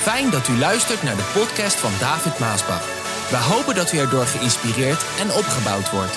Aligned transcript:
Fijn 0.00 0.30
dat 0.30 0.48
u 0.48 0.58
luistert 0.58 1.02
naar 1.02 1.16
de 1.16 1.30
podcast 1.34 1.76
van 1.76 1.90
David 1.98 2.38
Maasbach. 2.38 2.84
We 3.30 3.36
hopen 3.36 3.74
dat 3.74 3.92
u 3.92 3.98
erdoor 3.98 4.26
geïnspireerd 4.26 5.04
en 5.18 5.30
opgebouwd 5.30 5.90
wordt. 5.90 6.14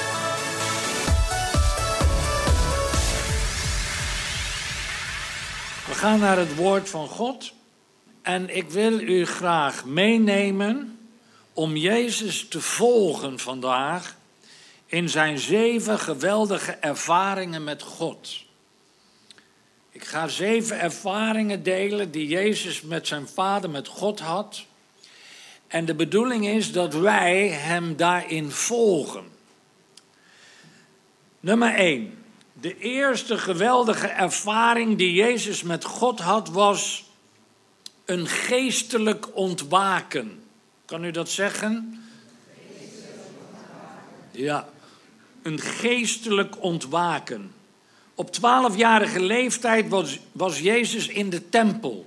We 5.87 5.93
gaan 5.93 6.19
naar 6.19 6.37
het 6.37 6.55
woord 6.55 6.89
van 6.89 7.07
God. 7.07 7.53
En 8.21 8.55
ik 8.55 8.69
wil 8.69 8.99
u 8.99 9.25
graag 9.25 9.85
meenemen 9.85 10.99
om 11.53 11.75
Jezus 11.75 12.47
te 12.47 12.61
volgen 12.61 13.39
vandaag 13.39 14.15
in 14.85 15.09
zijn 15.09 15.37
zeven 15.37 15.99
geweldige 15.99 16.71
ervaringen 16.71 17.63
met 17.63 17.81
God. 17.81 18.42
Ik 19.93 20.03
ga 20.03 20.27
zeven 20.27 20.79
ervaringen 20.79 21.63
delen 21.63 22.11
die 22.11 22.27
Jezus 22.27 22.81
met 22.81 23.07
zijn 23.07 23.27
vader, 23.27 23.69
met 23.69 23.87
God 23.87 24.19
had. 24.19 24.65
En 25.67 25.85
de 25.85 25.95
bedoeling 25.95 26.47
is 26.47 26.71
dat 26.71 26.93
wij 26.93 27.47
hem 27.47 27.95
daarin 27.95 28.51
volgen. 28.51 29.23
Nummer 31.39 31.73
1. 31.75 32.23
De 32.53 32.77
eerste 32.77 33.37
geweldige 33.37 34.07
ervaring 34.07 34.97
die 34.97 35.13
Jezus 35.13 35.63
met 35.63 35.83
God 35.83 36.19
had 36.19 36.49
was 36.49 37.09
een 38.05 38.27
geestelijk 38.27 39.35
ontwaken. 39.35 40.43
Kan 40.85 41.03
u 41.03 41.11
dat 41.11 41.29
zeggen? 41.29 42.03
Ja, 44.31 44.69
een 45.41 45.59
geestelijk 45.59 46.61
ontwaken. 46.63 47.53
Op 48.15 48.31
twaalfjarige 48.31 49.19
leeftijd 49.19 49.89
was, 49.89 50.19
was 50.31 50.59
Jezus 50.59 51.07
in 51.07 51.29
de 51.29 51.49
tempel, 51.49 52.05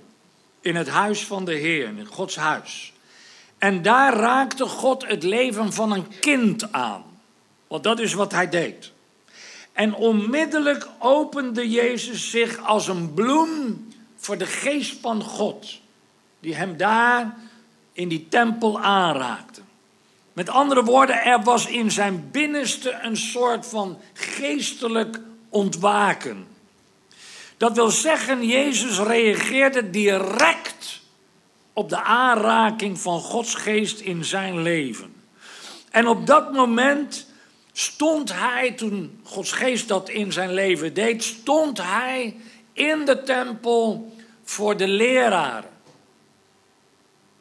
in 0.61 0.77
het 0.77 0.89
huis 0.89 1.25
van 1.25 1.45
de 1.45 1.55
Heer, 1.55 1.87
in 1.87 2.07
Gods 2.07 2.37
huis. 2.37 2.93
En 3.59 3.83
daar 3.83 4.15
raakte 4.15 4.67
God 4.67 5.07
het 5.07 5.23
leven 5.23 5.73
van 5.73 5.93
een 5.93 6.19
kind 6.21 6.73
aan. 6.73 7.05
Want 7.67 7.83
dat 7.83 8.01
is 8.01 8.13
wat 8.15 8.33
hij 8.33 8.49
deed. 8.49 8.93
En 9.73 9.95
onmiddellijk 9.95 10.89
opende 10.99 11.71
Jezus 11.71 12.31
zich 12.31 12.59
als 12.59 12.89
een 12.89 13.15
bloem 13.15 13.89
voor 14.17 14.39
de 14.39 14.47
geest 14.47 14.97
van 15.01 15.23
God, 15.23 15.81
die 16.41 16.55
hem 16.55 16.77
daar 16.77 17.37
in 17.93 18.09
die 18.09 18.27
tempel 18.29 18.81
aanraakte. 18.81 19.61
Met 20.33 20.49
andere 20.49 20.85
woorden, 20.85 21.23
er 21.23 21.43
was 21.43 21.67
in 21.67 21.91
zijn 21.91 22.29
binnenste 22.31 22.99
een 23.03 23.17
soort 23.17 23.67
van 23.67 23.99
geestelijk 24.13 25.21
ontwaken. 25.49 26.47
Dat 27.57 27.73
wil 27.73 27.91
zeggen, 27.91 28.47
Jezus 28.47 28.99
reageerde 28.99 29.91
direct 29.91 31.01
op 31.73 31.89
de 31.89 32.03
aanraking 32.03 32.99
van 32.99 33.21
Gods 33.21 33.55
geest 33.55 34.01
in 34.01 34.25
zijn 34.25 34.63
leven. 34.63 35.15
En 35.91 36.07
op 36.07 36.27
dat 36.27 36.53
moment 36.53 37.27
stond 37.73 38.33
hij, 38.33 38.73
toen 38.73 39.21
Gods 39.23 39.53
geest 39.53 39.89
dat 39.89 40.09
in 40.09 40.33
zijn 40.33 40.53
leven 40.53 40.95
deed, 40.95 41.25
stond 41.25 41.83
hij 41.83 42.37
in 42.73 43.05
de 43.05 43.23
tempel 43.23 44.13
voor 44.45 44.77
de 44.77 44.89
leraren, 44.89 45.71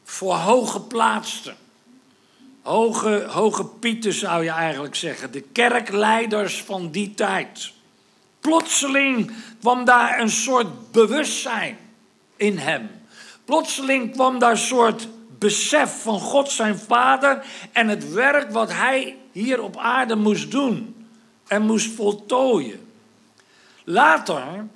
voor 0.04 0.34
hooggeplaatsten. 0.34 1.56
Hoge, 2.62 3.26
hoge 3.28 3.64
pieten 3.64 4.12
zou 4.12 4.44
je 4.44 4.50
eigenlijk 4.50 4.94
zeggen, 4.94 5.32
de 5.32 5.40
kerkleiders 5.40 6.62
van 6.62 6.90
die 6.90 7.14
tijd. 7.14 7.72
Plotseling 8.46 9.32
kwam 9.60 9.84
daar 9.84 10.20
een 10.20 10.30
soort 10.30 10.92
bewustzijn 10.92 11.78
in 12.36 12.58
hem. 12.58 12.90
Plotseling 13.44 14.12
kwam 14.12 14.38
daar 14.38 14.50
een 14.50 14.56
soort 14.56 15.08
besef 15.38 16.02
van 16.02 16.20
God 16.20 16.50
zijn 16.50 16.78
vader 16.78 17.44
en 17.72 17.88
het 17.88 18.12
werk 18.12 18.50
wat 18.50 18.72
hij 18.72 19.16
hier 19.32 19.62
op 19.62 19.76
aarde 19.76 20.16
moest 20.16 20.50
doen 20.50 21.06
en 21.46 21.62
moest 21.62 21.90
voltooien. 21.90 22.88
Later, 23.84 24.66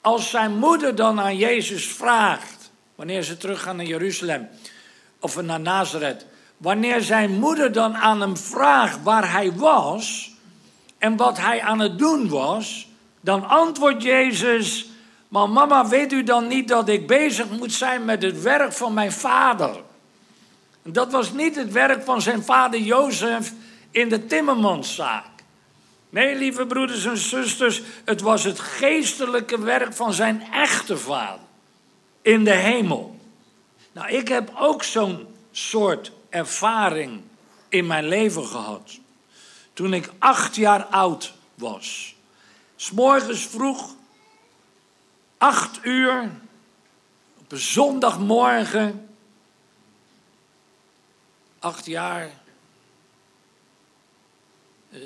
als 0.00 0.30
zijn 0.30 0.58
moeder 0.58 0.94
dan 0.94 1.20
aan 1.20 1.36
Jezus 1.36 1.86
vraagt, 1.86 2.70
wanneer 2.94 3.22
ze 3.22 3.36
teruggaan 3.36 3.76
naar 3.76 3.86
Jeruzalem 3.86 4.48
of 5.20 5.42
naar 5.42 5.60
Nazareth, 5.60 6.26
wanneer 6.56 7.00
zijn 7.00 7.38
moeder 7.38 7.72
dan 7.72 7.96
aan 7.96 8.20
hem 8.20 8.36
vraagt 8.36 9.02
waar 9.02 9.32
hij 9.32 9.52
was 9.52 10.32
en 10.98 11.16
wat 11.16 11.38
hij 11.38 11.62
aan 11.62 11.78
het 11.78 11.98
doen 11.98 12.28
was, 12.28 12.90
dan 13.22 13.48
antwoordt 13.48 14.02
Jezus, 14.02 14.86
maar 15.28 15.50
mama, 15.50 15.88
weet 15.88 16.12
u 16.12 16.22
dan 16.22 16.46
niet 16.46 16.68
dat 16.68 16.88
ik 16.88 17.06
bezig 17.06 17.50
moet 17.50 17.72
zijn 17.72 18.04
met 18.04 18.22
het 18.22 18.42
werk 18.42 18.72
van 18.72 18.94
mijn 18.94 19.12
vader? 19.12 19.80
Dat 20.82 21.12
was 21.12 21.32
niet 21.32 21.56
het 21.56 21.72
werk 21.72 22.04
van 22.04 22.22
zijn 22.22 22.42
vader 22.42 22.80
Jozef 22.80 23.52
in 23.90 24.08
de 24.08 24.26
timmermanszaak. 24.26 25.24
Nee, 26.08 26.36
lieve 26.36 26.66
broeders 26.66 27.04
en 27.04 27.16
zusters, 27.16 27.82
het 28.04 28.20
was 28.20 28.44
het 28.44 28.60
geestelijke 28.60 29.60
werk 29.60 29.92
van 29.92 30.12
zijn 30.12 30.42
echte 30.52 30.96
vader 30.96 31.40
in 32.22 32.44
de 32.44 32.54
hemel. 32.54 33.16
Nou, 33.92 34.10
ik 34.10 34.28
heb 34.28 34.52
ook 34.58 34.82
zo'n 34.82 35.26
soort 35.52 36.12
ervaring 36.28 37.20
in 37.68 37.86
mijn 37.86 38.08
leven 38.08 38.46
gehad. 38.46 38.98
Toen 39.72 39.94
ik 39.94 40.10
acht 40.18 40.56
jaar 40.56 40.84
oud 40.84 41.32
was. 41.54 42.14
S'morgens 42.82 43.46
vroeg, 43.46 43.94
acht 45.38 45.78
uur, 45.82 46.30
op 47.38 47.52
een 47.52 47.58
zondagmorgen, 47.58 49.08
acht 51.58 51.86
jaar, 51.86 52.30
uh, 54.90 55.00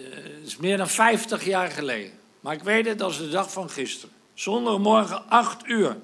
is 0.44 0.56
meer 0.56 0.76
dan 0.76 0.88
vijftig 0.88 1.44
jaar 1.44 1.70
geleden. 1.70 2.18
Maar 2.40 2.54
ik 2.54 2.62
weet 2.62 2.86
het 2.86 3.02
als 3.02 3.18
de 3.18 3.28
dag 3.28 3.52
van 3.52 3.70
gisteren. 3.70 4.14
Zondagmorgen, 4.34 5.28
acht 5.28 5.66
uur. 5.66 5.96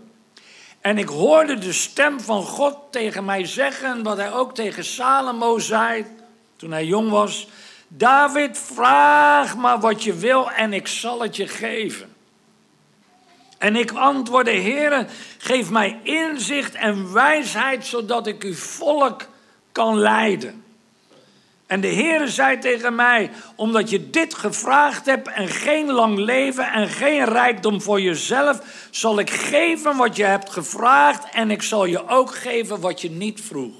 En 0.81 0.99
ik 0.99 1.09
hoorde 1.09 1.59
de 1.59 1.73
stem 1.73 2.21
van 2.21 2.43
God 2.43 2.77
tegen 2.91 3.25
mij 3.25 3.47
zeggen, 3.47 4.03
wat 4.03 4.17
hij 4.17 4.33
ook 4.33 4.55
tegen 4.55 4.85
Salomo 4.85 5.59
zei 5.59 6.07
toen 6.57 6.71
hij 6.73 6.87
jong 6.87 7.11
was. 7.11 7.49
David, 7.95 8.59
vraag 8.59 9.57
maar 9.57 9.81
wat 9.81 10.03
je 10.03 10.15
wil 10.15 10.51
en 10.51 10.73
ik 10.73 10.89
zal 10.89 11.23
het 11.23 11.37
je 11.37 11.49
geven. 11.49 12.15
En 13.59 13.77
ik 13.77 13.93
antwoordde, 13.93 14.51
Heere, 14.51 15.07
geef 15.39 15.71
mij 15.71 16.01
inzicht 16.03 16.75
en 16.75 17.13
wijsheid, 17.13 17.87
zodat 17.87 18.27
ik 18.27 18.43
uw 18.43 18.55
volk 18.55 19.29
kan 19.73 19.99
leiden. 19.99 20.65
En 21.67 21.81
de 21.81 21.89
Heere 21.89 22.29
zei 22.29 22.59
tegen 22.59 22.95
mij, 22.95 23.31
omdat 23.55 23.91
je 23.91 24.11
dit 24.11 24.35
gevraagd 24.35 25.07
hebt 25.07 25.29
en 25.29 25.49
geen 25.49 25.93
lang 25.93 26.19
leven 26.19 26.73
en 26.73 26.89
geen 26.89 27.25
rijkdom 27.25 27.83
voor 27.83 28.01
jezelf, 28.01 28.87
zal 28.91 29.19
ik 29.19 29.31
geven 29.31 29.97
wat 29.97 30.17
je 30.17 30.25
hebt 30.25 30.51
gevraagd 30.51 31.35
en 31.35 31.51
ik 31.51 31.63
zal 31.63 31.85
je 31.85 32.09
ook 32.09 32.35
geven 32.35 32.81
wat 32.81 33.01
je 33.01 33.11
niet 33.11 33.41
vroeg. 33.41 33.75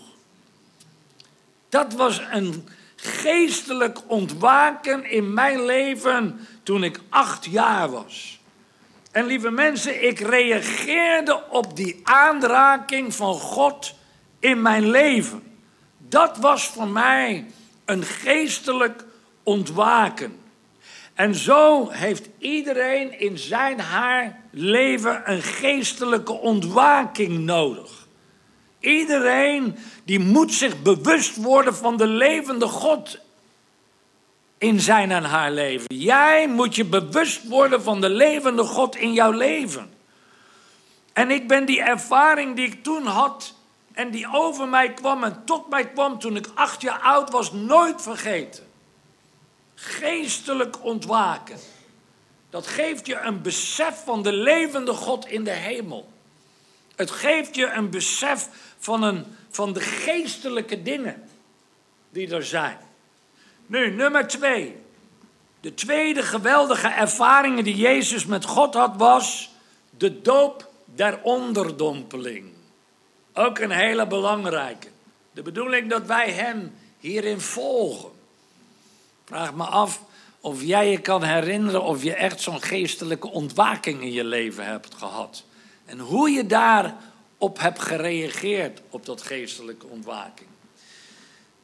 Dat 1.69 1.93
was 1.93 2.21
een 2.31 2.69
geestelijk 3.03 3.99
ontwaken 4.07 5.11
in 5.11 5.35
mijn 5.35 5.65
leven 5.65 6.47
toen 6.63 6.85
ik 6.85 7.01
acht 7.09 7.45
jaar 7.45 7.91
was. 7.91 8.41
En 9.11 9.27
lieve 9.27 9.51
mensen, 9.51 10.05
ik 10.05 10.19
reageerde 10.19 11.43
op 11.49 11.77
die 11.77 12.01
aanraking 12.03 13.15
van 13.15 13.35
God 13.35 13.95
in 14.39 14.63
mijn 14.63 14.91
leven. 14.91 15.43
Dat 15.99 16.39
was 16.39 16.67
voor 16.67 16.89
mij 16.89 17.47
een 17.85 18.03
geestelijk 18.03 19.05
ontwaken. 19.43 20.41
En 21.15 21.35
zo 21.35 21.91
heeft 21.91 22.29
iedereen 22.39 23.19
in 23.21 23.39
zijn 23.39 23.81
haar 23.81 24.41
leven 24.51 25.31
een 25.31 25.43
geestelijke 25.43 26.33
ontwaking 26.33 27.39
nodig. 27.39 28.02
Iedereen 28.83 29.77
die 30.05 30.19
moet 30.19 30.53
zich 30.53 30.83
bewust 30.83 31.37
worden 31.37 31.75
van 31.75 31.97
de 31.97 32.07
levende 32.07 32.67
God 32.67 33.19
in 34.59 34.81
zijn 34.81 35.11
en 35.11 35.25
haar 35.25 35.51
leven. 35.51 35.97
Jij 35.97 36.49
moet 36.49 36.75
je 36.75 36.85
bewust 36.85 37.49
worden 37.49 37.83
van 37.83 38.01
de 38.01 38.11
levende 38.11 38.63
God 38.65 38.97
in 38.97 39.13
jouw 39.13 39.31
leven. 39.31 39.93
En 41.13 41.31
ik 41.31 41.49
ben 41.49 41.65
die 41.65 41.83
ervaring 41.83 42.57
die 42.57 42.67
ik 42.67 42.83
toen 42.83 43.07
had 43.07 43.55
en 43.93 44.11
die 44.11 44.33
over 44.33 44.69
mij 44.69 44.93
kwam 44.93 45.25
en 45.25 45.43
tot 45.45 45.69
mij 45.69 45.89
kwam 45.89 46.19
toen 46.19 46.37
ik 46.37 46.51
acht 46.55 46.83
jaar 46.83 46.99
oud 46.99 47.31
was, 47.31 47.53
nooit 47.53 48.03
vergeten. 48.03 48.65
Geestelijk 49.75 50.85
ontwaken. 50.85 51.59
Dat 52.51 52.67
geeft 52.67 53.07
je 53.07 53.21
een 53.21 53.43
besef 53.43 54.03
van 54.05 54.23
de 54.23 54.33
levende 54.33 54.93
God 54.93 55.27
in 55.27 55.45
de 55.45 55.51
hemel. 55.51 56.12
Het 56.97 57.11
geeft 57.11 57.55
je 57.55 57.71
een 57.71 57.91
besef 57.91 58.49
van, 58.79 59.03
een, 59.03 59.25
van 59.51 59.73
de 59.73 59.81
geestelijke 59.81 60.83
dingen 60.83 61.29
die 62.11 62.35
er 62.35 62.45
zijn. 62.45 62.79
Nu, 63.67 63.91
nummer 63.91 64.27
twee. 64.27 64.77
De 65.61 65.75
tweede 65.75 66.23
geweldige 66.23 66.89
ervaring 66.89 67.63
die 67.63 67.77
Jezus 67.77 68.27
met 68.27 68.45
God 68.45 68.75
had 68.75 68.97
was 68.97 69.51
de 69.91 70.21
doop 70.21 70.71
der 70.85 71.21
onderdompeling. 71.23 72.53
Ook 73.33 73.59
een 73.59 73.71
hele 73.71 74.07
belangrijke. 74.07 74.89
De 75.33 75.43
bedoeling 75.43 75.91
dat 75.91 76.07
wij 76.07 76.31
Hem 76.31 76.75
hierin 76.99 77.41
volgen. 77.41 78.11
Vraag 79.25 79.55
me 79.55 79.65
af 79.65 80.03
of 80.41 80.63
jij 80.63 80.91
je 80.91 80.99
kan 80.99 81.23
herinneren 81.23 81.83
of 81.83 82.03
je 82.03 82.15
echt 82.15 82.41
zo'n 82.41 82.63
geestelijke 82.63 83.31
ontwaking 83.31 84.01
in 84.01 84.13
je 84.13 84.25
leven 84.25 84.67
hebt 84.67 84.95
gehad. 84.95 85.45
En 85.93 85.99
hoe 85.99 86.31
je 86.31 86.47
daarop 86.47 87.59
hebt 87.59 87.79
gereageerd 87.79 88.81
op 88.89 89.07
dat 89.07 89.23
geestelijke 89.23 89.87
ontwaking. 89.87 90.49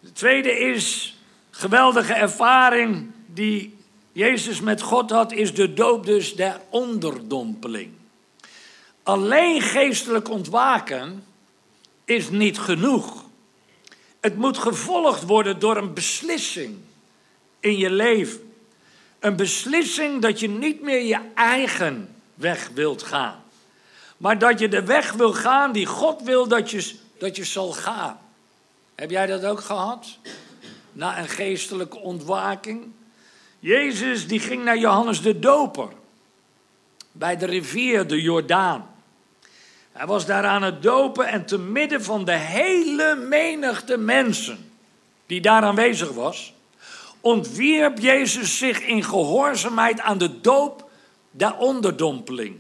De 0.01 0.13
tweede 0.13 0.59
is 0.59 1.17
geweldige 1.51 2.13
ervaring 2.13 3.11
die 3.27 3.77
Jezus 4.13 4.61
met 4.61 4.83
God 4.83 5.11
had, 5.11 5.33
is 5.33 5.55
de 5.55 5.75
doop 5.75 6.07
dus 6.07 6.37
der 6.37 6.61
onderdompeling. 6.69 7.91
Alleen 9.03 9.61
geestelijk 9.61 10.29
ontwaken 10.29 11.25
is 12.05 12.31
niet 12.31 12.59
genoeg. 12.59 13.25
Het 14.21 14.37
moet 14.37 14.59
gevolgd 14.59 15.23
worden 15.23 15.59
door 15.59 15.77
een 15.77 15.95
beslissing 15.95 16.77
in 17.61 17.77
je 17.77 17.91
leven. 17.91 18.53
Een 19.19 19.37
beslissing 19.37 20.23
dat 20.23 20.41
je 20.41 20.49
niet 20.49 20.83
meer 20.83 21.03
je 21.03 21.21
eigen 21.35 22.15
weg 22.35 22.71
wilt 22.75 23.03
gaan. 23.03 23.47
Maar 24.19 24.39
dat 24.39 24.59
je 24.59 24.69
de 24.69 24.83
weg 24.83 25.13
wil 25.13 25.33
gaan 25.33 25.73
die 25.73 25.87
God 25.87 26.23
wil 26.23 26.49
dat 26.49 26.71
je, 26.71 26.95
dat 27.19 27.37
je 27.37 27.45
zal 27.45 27.73
gaan. 27.73 28.19
Heb 28.95 29.11
jij 29.11 29.27
dat 29.27 29.45
ook 29.45 29.61
gehad? 29.61 30.07
Na 30.93 31.19
een 31.19 31.29
geestelijke 31.29 31.99
ontwaking? 31.99 32.93
Jezus 33.59 34.27
die 34.27 34.41
ging 34.41 34.65
naar 34.65 34.79
Johannes 34.79 35.23
de 35.23 35.39
Doper. 35.39 35.89
Bij 37.13 37.37
de 37.37 37.47
rivier 37.47 38.07
de 38.07 38.23
Jordaan. 38.23 38.95
Hij 39.93 40.07
was 40.07 40.27
daar 40.27 40.45
aan 40.45 40.63
het 40.63 40.83
dopen 40.83 41.27
en 41.27 41.47
te 41.47 41.59
midden 41.59 42.03
van 42.03 42.25
de 42.25 42.37
hele 42.37 43.17
menigte 43.17 43.97
mensen 43.97 44.71
die 45.27 45.41
daar 45.41 45.63
aanwezig 45.63 46.11
was, 46.11 46.55
ontwierp 47.21 47.99
Jezus 47.99 48.59
zich 48.59 48.81
in 48.81 49.05
gehoorzaamheid 49.05 50.01
aan 50.01 50.19
de 50.19 50.41
doop 50.41 50.91
der 51.31 51.57
onderdompeling. 51.57 52.57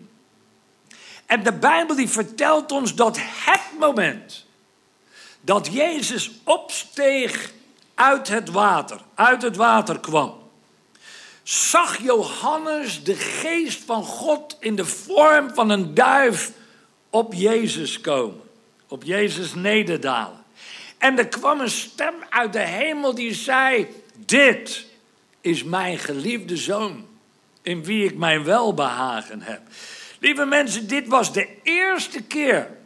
En 1.29 1.43
de 1.43 1.53
Bijbel 1.53 1.97
die 1.97 2.09
vertelt 2.09 2.73
ons 2.73 2.95
dat 2.95 3.19
het 3.21 3.79
moment 3.79 4.47
dat 5.41 5.69
Jezus 5.73 6.31
opsteeg 6.45 7.53
uit 7.95 8.29
het 8.29 8.51
water, 8.51 9.01
uit 9.15 9.43
het 9.43 9.57
water 9.57 10.01
kwam, 10.01 10.35
zag 11.43 12.03
Johannes 12.03 13.05
de 13.05 13.15
geest 13.15 13.85
van 13.85 14.05
God 14.05 14.57
in 14.61 14.77
de 14.77 14.85
vorm 14.85 15.55
van 15.55 15.71
een 15.71 15.95
duif 15.95 16.53
op 17.11 17.35
Jezus 17.35 18.01
komen, 18.01 18.43
op 18.89 19.05
Jezus 19.05 19.55
nederdalen. 19.55 20.45
En 20.99 21.19
er 21.19 21.29
kwam 21.29 21.61
een 21.61 21.71
stem 21.71 22.15
uit 22.31 22.53
de 22.53 22.67
hemel 22.67 23.15
die 23.15 23.35
zei: 23.35 23.87
Dit 24.17 24.87
is 25.41 25.65
mijn 25.65 25.99
geliefde 25.99 26.57
zoon, 26.57 27.07
in 27.63 27.85
wie 27.85 28.05
ik 28.05 28.17
mijn 28.17 28.45
welbehagen 28.45 29.43
heb. 29.43 29.61
Lieve 30.19 30.44
mensen, 30.44 30.88
dit 30.88 31.09
was 31.09 31.32
de 31.32 31.49
eerste 31.62 32.23
keer 32.23 32.76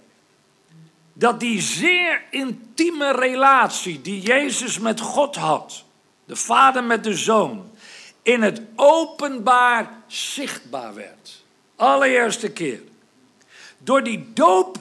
dat 1.12 1.40
die 1.40 1.61
zeer 1.61 2.23
intieme 2.31 3.12
relatie 3.12 4.00
die 4.00 4.20
Jezus 4.20 4.79
met 4.79 5.00
God 5.00 5.37
had, 5.37 5.84
de 6.25 6.37
Vader 6.37 6.84
met 6.84 7.05
de 7.05 7.17
Zoon, 7.17 7.70
in 8.23 8.43
het 8.43 8.61
openbaar 8.76 9.90
zichtbaar 10.06 10.94
werd. 10.94 11.44
Allereerste 11.76 12.50
keer. 12.50 12.81
Door 13.78 14.02
die 14.02 14.31
doop 14.35 14.78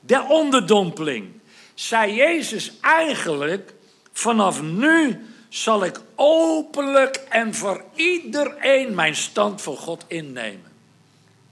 der 0.00 0.26
onderdompeling 0.26 1.28
zei 1.74 2.14
Jezus 2.14 2.72
eigenlijk: 2.80 3.74
vanaf 4.12 4.62
nu 4.62 5.26
zal 5.48 5.84
ik 5.84 6.00
openlijk 6.14 7.16
en 7.28 7.54
voor 7.54 7.84
iedereen 7.94 8.94
mijn 8.94 9.16
stand 9.16 9.62
voor 9.62 9.76
God 9.76 10.04
innemen. 10.06 10.75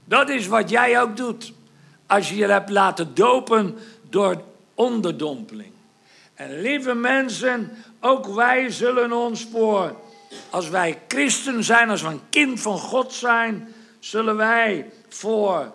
Dat 0.05 0.29
is 0.29 0.47
wat 0.47 0.71
jij 0.71 1.01
ook 1.01 1.17
doet 1.17 1.53
als 2.07 2.29
je 2.29 2.37
je 2.37 2.47
hebt 2.47 2.71
laten 2.71 3.15
dopen 3.15 3.79
door 4.11 4.43
onderdompeling. 4.75 5.73
En 6.35 6.61
lieve 6.61 6.95
mensen, 6.95 7.71
ook 8.01 8.27
wij 8.27 8.71
zullen 8.71 9.13
ons 9.13 9.47
voor, 9.53 9.97
als 10.51 10.69
wij 10.69 10.99
christen 11.09 11.65
zijn, 11.65 11.91
als 11.91 12.03
we 12.03 12.09
een 12.09 12.29
kind 12.31 12.61
van 12.61 12.79
God 12.79 13.13
zijn, 13.13 13.75
zullen 13.99 14.37
wij 14.37 14.91
voor 15.09 15.73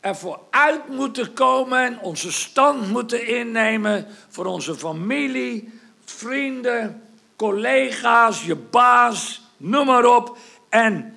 ervoor 0.00 0.40
uit 0.50 0.88
moeten 0.88 1.32
komen 1.32 1.84
en 1.84 2.00
onze 2.00 2.32
stand 2.32 2.90
moeten 2.90 3.26
innemen 3.26 4.06
voor 4.28 4.46
onze 4.46 4.74
familie, 4.74 5.80
vrienden, 6.04 7.02
collega's, 7.36 8.44
je 8.44 8.56
baas, 8.56 9.42
noem 9.56 9.86
maar 9.86 10.04
op. 10.04 10.36
En, 10.68 11.14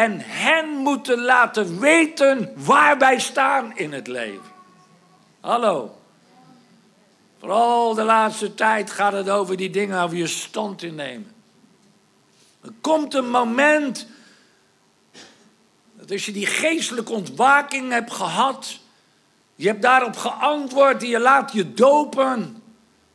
en 0.00 0.20
hen 0.20 0.68
moeten 0.68 1.20
laten 1.20 1.80
weten 1.80 2.52
waar 2.56 2.98
wij 2.98 3.20
staan 3.20 3.76
in 3.76 3.92
het 3.92 4.06
leven. 4.06 4.52
Hallo. 5.40 5.98
Vooral 7.38 7.94
de 7.94 8.02
laatste 8.02 8.54
tijd 8.54 8.90
gaat 8.90 9.12
het 9.12 9.30
over 9.30 9.56
die 9.56 9.70
dingen, 9.70 10.02
over 10.02 10.16
je 10.16 10.26
stand 10.26 10.82
innemen. 10.82 11.32
Er 12.62 12.72
komt 12.80 13.14
een 13.14 13.30
moment 13.30 14.06
dat 15.92 16.10
als 16.10 16.26
je 16.26 16.32
die 16.32 16.46
geestelijke 16.46 17.12
ontwaking 17.12 17.92
hebt 17.92 18.12
gehad, 18.12 18.78
je 19.54 19.66
hebt 19.66 19.82
daarop 19.82 20.16
geantwoord 20.16 21.02
en 21.02 21.08
je 21.08 21.20
laat 21.20 21.52
je 21.52 21.72
dopen, 21.74 22.62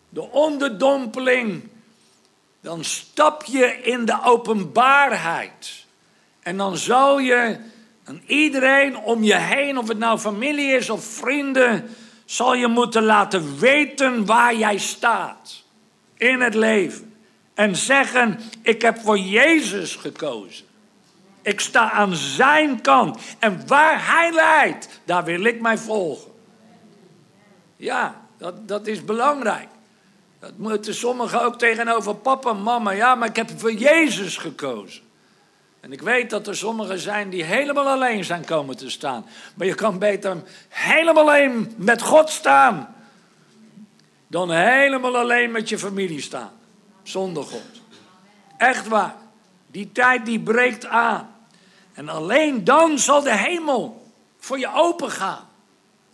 de 0.09 0.21
onderdompeling, 0.21 1.69
dan 2.61 2.83
stap 2.83 3.43
je 3.43 3.65
in 3.81 4.05
de 4.05 4.23
openbaarheid. 4.23 5.84
En 6.45 6.57
dan 6.57 6.77
zal 6.77 7.19
je 7.19 7.57
aan 8.03 8.21
iedereen 8.25 8.97
om 8.97 9.23
je 9.23 9.35
heen, 9.35 9.77
of 9.77 9.87
het 9.87 9.97
nou 9.97 10.19
familie 10.19 10.67
is 10.67 10.89
of 10.89 11.05
vrienden, 11.05 11.89
zal 12.25 12.53
je 12.53 12.67
moeten 12.67 13.03
laten 13.03 13.59
weten 13.59 14.25
waar 14.25 14.55
jij 14.55 14.77
staat 14.77 15.63
in 16.17 16.41
het 16.41 16.53
leven. 16.53 17.13
En 17.53 17.75
zeggen, 17.75 18.39
ik 18.61 18.81
heb 18.81 18.99
voor 18.99 19.17
Jezus 19.17 19.95
gekozen. 19.95 20.65
Ik 21.41 21.59
sta 21.59 21.91
aan 21.91 22.15
zijn 22.15 22.81
kant. 22.81 23.19
En 23.39 23.67
waar 23.67 24.07
hij 24.07 24.31
leidt, 24.31 25.01
daar 25.05 25.23
wil 25.23 25.43
ik 25.43 25.61
mij 25.61 25.77
volgen. 25.77 26.31
Ja, 27.75 28.21
dat, 28.37 28.67
dat 28.67 28.87
is 28.87 29.05
belangrijk. 29.05 29.67
Dat 30.39 30.57
moeten 30.57 30.95
sommigen 30.95 31.41
ook 31.41 31.59
tegenover 31.59 32.15
papa 32.15 32.49
en 32.49 32.63
mama. 32.63 32.91
Ja, 32.91 33.15
maar 33.15 33.29
ik 33.29 33.35
heb 33.35 33.49
voor 33.57 33.73
Jezus 33.73 34.37
gekozen. 34.37 35.03
En 35.85 35.91
ik 35.91 36.01
weet 36.01 36.29
dat 36.29 36.47
er 36.47 36.55
sommigen 36.55 36.99
zijn 36.99 37.29
die 37.29 37.43
helemaal 37.43 37.87
alleen 37.87 38.23
zijn 38.23 38.45
komen 38.45 38.77
te 38.77 38.89
staan. 38.89 39.25
Maar 39.55 39.67
je 39.67 39.75
kan 39.75 39.99
beter 39.99 40.43
helemaal 40.69 41.29
alleen 41.29 41.73
met 41.77 42.01
God 42.01 42.29
staan. 42.29 42.95
Dan 44.27 44.51
helemaal 44.51 45.17
alleen 45.17 45.51
met 45.51 45.69
je 45.69 45.77
familie 45.77 46.21
staan. 46.21 46.51
Zonder 47.03 47.43
God. 47.43 47.81
Echt 48.57 48.87
waar. 48.87 49.15
Die 49.67 49.91
tijd 49.91 50.25
die 50.25 50.39
breekt 50.39 50.85
aan. 50.85 51.35
En 51.93 52.09
alleen 52.09 52.63
dan 52.63 52.99
zal 52.99 53.21
de 53.21 53.35
hemel 53.35 54.11
voor 54.37 54.59
je 54.59 54.73
open 54.73 55.11
gaan. 55.11 55.49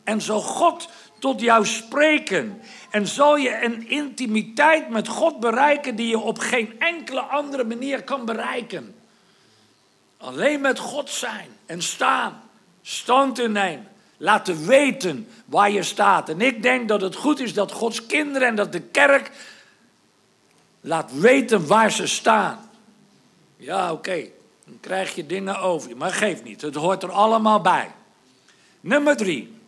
En 0.03 0.21
zal 0.21 0.41
God 0.41 0.89
tot 1.19 1.41
jou 1.41 1.65
spreken. 1.65 2.61
En 2.89 3.07
zal 3.07 3.37
je 3.37 3.63
een 3.63 3.89
intimiteit 3.89 4.89
met 4.89 5.07
God 5.07 5.39
bereiken 5.39 5.95
die 5.95 6.07
je 6.07 6.19
op 6.19 6.39
geen 6.39 6.79
enkele 6.79 7.21
andere 7.21 7.63
manier 7.63 8.03
kan 8.03 8.25
bereiken. 8.25 8.95
Alleen 10.21 10.61
met 10.61 10.79
God 10.79 11.09
zijn 11.09 11.49
en 11.65 11.81
staan. 11.81 12.41
Stand 12.81 13.39
innemen. 13.39 13.87
Laten 14.17 14.67
weten 14.67 15.27
waar 15.45 15.71
je 15.71 15.83
staat. 15.83 16.29
En 16.29 16.41
ik 16.41 16.61
denk 16.61 16.87
dat 16.87 17.01
het 17.01 17.15
goed 17.15 17.39
is 17.39 17.53
dat 17.53 17.71
Gods 17.71 18.05
kinderen 18.05 18.47
en 18.47 18.55
dat 18.55 18.71
de 18.71 18.81
kerk 18.81 19.31
laat 20.81 21.19
weten 21.19 21.67
waar 21.67 21.91
ze 21.91 22.07
staan. 22.07 22.69
Ja, 23.57 23.91
oké. 23.91 24.25
Dan 24.65 24.79
krijg 24.79 25.15
je 25.15 25.25
dingen 25.25 25.59
over 25.59 25.89
je. 25.89 25.95
Maar 25.95 26.11
geef 26.11 26.43
niet, 26.43 26.61
het 26.61 26.75
hoort 26.75 27.03
er 27.03 27.11
allemaal 27.11 27.61
bij. 27.61 27.91
Nummer 28.81 29.17
drie. 29.17 29.59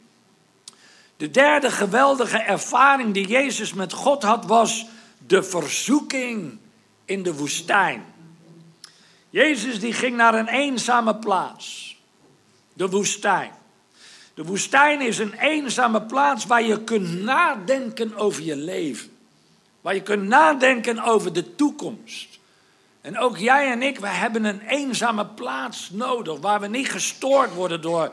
De 1.17 1.31
derde 1.31 1.71
geweldige 1.71 2.37
ervaring 2.37 3.13
die 3.13 3.27
Jezus 3.27 3.73
met 3.73 3.93
God 3.93 4.23
had 4.23 4.45
was 4.45 4.85
de 5.17 5.43
verzoeking 5.43 6.57
in 7.05 7.23
de 7.23 7.33
woestijn. 7.33 8.05
Jezus 9.33 9.79
die 9.79 9.93
ging 9.93 10.15
naar 10.15 10.33
een 10.33 10.47
eenzame 10.47 11.15
plaats. 11.15 11.97
De 12.73 12.89
woestijn. 12.89 13.51
De 14.33 14.43
woestijn 14.43 15.01
is 15.01 15.17
een 15.17 15.33
eenzame 15.33 16.01
plaats 16.01 16.45
waar 16.45 16.63
je 16.63 16.83
kunt 16.83 17.21
nadenken 17.21 18.15
over 18.15 18.43
je 18.43 18.55
leven. 18.55 19.11
Waar 19.81 19.95
je 19.95 20.01
kunt 20.01 20.23
nadenken 20.23 20.99
over 20.99 21.33
de 21.33 21.55
toekomst. 21.55 22.39
En 23.01 23.17
ook 23.19 23.37
jij 23.37 23.71
en 23.71 23.81
ik, 23.81 23.99
we 23.99 24.07
hebben 24.07 24.43
een 24.43 24.61
eenzame 24.61 25.25
plaats 25.25 25.89
nodig 25.89 26.39
waar 26.39 26.59
we 26.59 26.67
niet 26.67 26.91
gestoord 26.91 27.53
worden 27.53 27.81
door, 27.81 28.11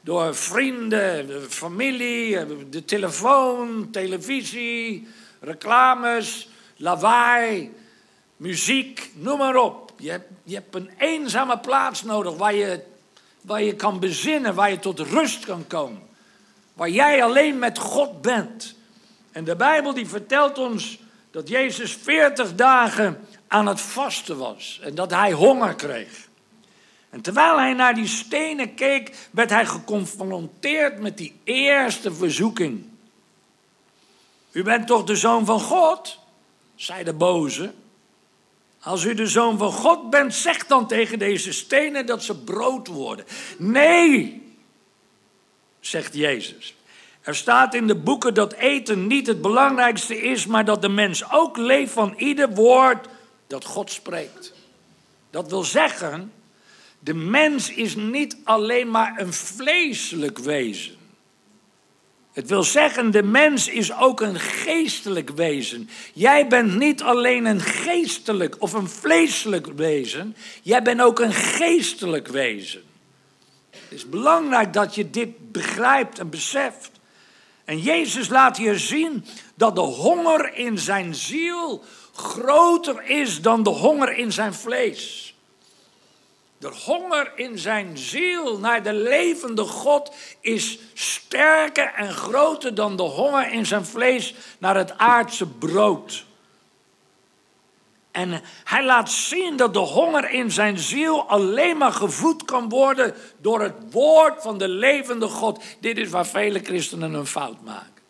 door 0.00 0.34
vrienden, 0.34 1.26
de 1.26 1.46
familie, 1.48 2.68
de 2.68 2.84
telefoon, 2.84 3.90
televisie, 3.90 5.08
reclames, 5.40 6.48
lawaai, 6.76 7.72
muziek, 8.36 9.10
noem 9.14 9.38
maar 9.38 9.56
op. 9.56 9.81
Je 10.02 10.10
hebt, 10.10 10.30
je 10.44 10.54
hebt 10.54 10.74
een 10.74 10.90
eenzame 10.98 11.58
plaats 11.58 12.02
nodig 12.02 12.36
waar 12.36 12.54
je, 12.54 12.80
waar 13.40 13.62
je 13.62 13.74
kan 13.74 14.00
bezinnen, 14.00 14.54
waar 14.54 14.70
je 14.70 14.78
tot 14.78 15.00
rust 15.00 15.44
kan 15.44 15.66
komen. 15.66 16.02
Waar 16.74 16.90
jij 16.90 17.24
alleen 17.24 17.58
met 17.58 17.78
God 17.78 18.22
bent. 18.22 18.74
En 19.32 19.44
de 19.44 19.56
Bijbel 19.56 19.94
die 19.94 20.08
vertelt 20.08 20.58
ons 20.58 20.98
dat 21.30 21.48
Jezus 21.48 21.94
40 21.94 22.54
dagen 22.54 23.26
aan 23.48 23.66
het 23.66 23.80
vasten 23.80 24.38
was 24.38 24.80
en 24.82 24.94
dat 24.94 25.10
hij 25.10 25.32
honger 25.32 25.74
kreeg. 25.74 26.28
En 27.10 27.20
terwijl 27.20 27.58
hij 27.58 27.72
naar 27.72 27.94
die 27.94 28.06
stenen 28.06 28.74
keek, 28.74 29.28
werd 29.30 29.50
hij 29.50 29.66
geconfronteerd 29.66 31.00
met 31.00 31.16
die 31.16 31.40
eerste 31.44 32.12
verzoeking. 32.14 32.86
U 34.52 34.62
bent 34.62 34.86
toch 34.86 35.04
de 35.04 35.16
zoon 35.16 35.44
van 35.44 35.60
God? 35.60 36.18
zei 36.74 37.04
de 37.04 37.12
boze. 37.12 37.72
Als 38.82 39.04
u 39.04 39.14
de 39.14 39.26
zoon 39.26 39.58
van 39.58 39.72
God 39.72 40.10
bent, 40.10 40.34
zeg 40.34 40.66
dan 40.66 40.86
tegen 40.86 41.18
deze 41.18 41.52
stenen 41.52 42.06
dat 42.06 42.22
ze 42.22 42.38
brood 42.38 42.86
worden. 42.86 43.24
Nee, 43.58 44.42
zegt 45.80 46.14
Jezus. 46.14 46.74
Er 47.20 47.34
staat 47.34 47.74
in 47.74 47.86
de 47.86 47.94
boeken 47.94 48.34
dat 48.34 48.52
eten 48.52 49.06
niet 49.06 49.26
het 49.26 49.42
belangrijkste 49.42 50.22
is, 50.22 50.46
maar 50.46 50.64
dat 50.64 50.82
de 50.82 50.88
mens 50.88 51.32
ook 51.32 51.56
leeft 51.56 51.92
van 51.92 52.14
ieder 52.16 52.54
woord 52.54 53.08
dat 53.46 53.64
God 53.64 53.90
spreekt. 53.90 54.52
Dat 55.30 55.50
wil 55.50 55.62
zeggen, 55.62 56.32
de 56.98 57.14
mens 57.14 57.70
is 57.70 57.96
niet 57.96 58.36
alleen 58.44 58.90
maar 58.90 59.20
een 59.20 59.32
vleeselijk 59.32 60.38
wezen. 60.38 60.96
Het 62.32 62.48
wil 62.48 62.62
zeggen, 62.62 63.10
de 63.10 63.22
mens 63.22 63.68
is 63.68 63.94
ook 63.94 64.20
een 64.20 64.40
geestelijk 64.40 65.30
wezen. 65.30 65.88
Jij 66.12 66.46
bent 66.46 66.74
niet 66.78 67.02
alleen 67.02 67.44
een 67.44 67.60
geestelijk 67.60 68.56
of 68.58 68.72
een 68.72 68.88
vleeselijk 68.88 69.66
wezen, 69.66 70.36
jij 70.62 70.82
bent 70.82 71.00
ook 71.00 71.20
een 71.20 71.32
geestelijk 71.32 72.28
wezen. 72.28 72.82
Het 73.70 73.92
is 74.00 74.08
belangrijk 74.08 74.72
dat 74.72 74.94
je 74.94 75.10
dit 75.10 75.52
begrijpt 75.52 76.18
en 76.18 76.30
beseft. 76.30 76.90
En 77.64 77.78
Jezus 77.78 78.28
laat 78.28 78.56
hier 78.56 78.78
zien 78.78 79.24
dat 79.54 79.74
de 79.74 79.80
honger 79.80 80.54
in 80.54 80.78
zijn 80.78 81.14
ziel 81.14 81.84
groter 82.14 83.02
is 83.02 83.40
dan 83.40 83.62
de 83.62 83.70
honger 83.70 84.12
in 84.12 84.32
zijn 84.32 84.54
vlees. 84.54 85.31
De 86.62 86.72
honger 86.84 87.32
in 87.34 87.58
zijn 87.58 87.98
ziel 87.98 88.58
naar 88.58 88.82
de 88.82 88.92
levende 88.92 89.64
God 89.64 90.14
is 90.40 90.78
sterker 90.94 91.92
en 91.94 92.12
groter 92.12 92.74
dan 92.74 92.96
de 92.96 93.02
honger 93.02 93.52
in 93.52 93.66
zijn 93.66 93.84
vlees 93.84 94.34
naar 94.58 94.76
het 94.76 94.98
aardse 94.98 95.46
brood. 95.46 96.24
En 98.10 98.42
hij 98.64 98.84
laat 98.84 99.10
zien 99.10 99.56
dat 99.56 99.72
de 99.72 99.78
honger 99.78 100.30
in 100.30 100.50
zijn 100.50 100.78
ziel 100.78 101.28
alleen 101.28 101.76
maar 101.76 101.92
gevoed 101.92 102.44
kan 102.44 102.68
worden 102.68 103.14
door 103.40 103.60
het 103.60 103.74
woord 103.90 104.42
van 104.42 104.58
de 104.58 104.68
levende 104.68 105.28
God. 105.28 105.62
Dit 105.80 105.98
is 105.98 106.08
waar 106.08 106.26
vele 106.26 106.58
christenen 106.58 107.14
een 107.14 107.26
fout 107.26 107.62
maken. 107.64 108.02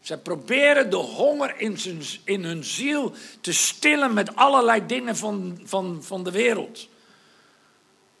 Ze 0.00 0.18
proberen 0.18 0.90
de 0.90 0.96
honger 0.96 1.54
in, 1.56 1.78
in 2.24 2.44
hun 2.44 2.64
ziel 2.64 3.12
te 3.40 3.52
stillen 3.52 4.14
met 4.14 4.36
allerlei 4.36 4.86
dingen 4.86 5.16
van, 5.16 5.60
van, 5.64 5.98
van 6.02 6.24
de 6.24 6.30
wereld. 6.30 6.90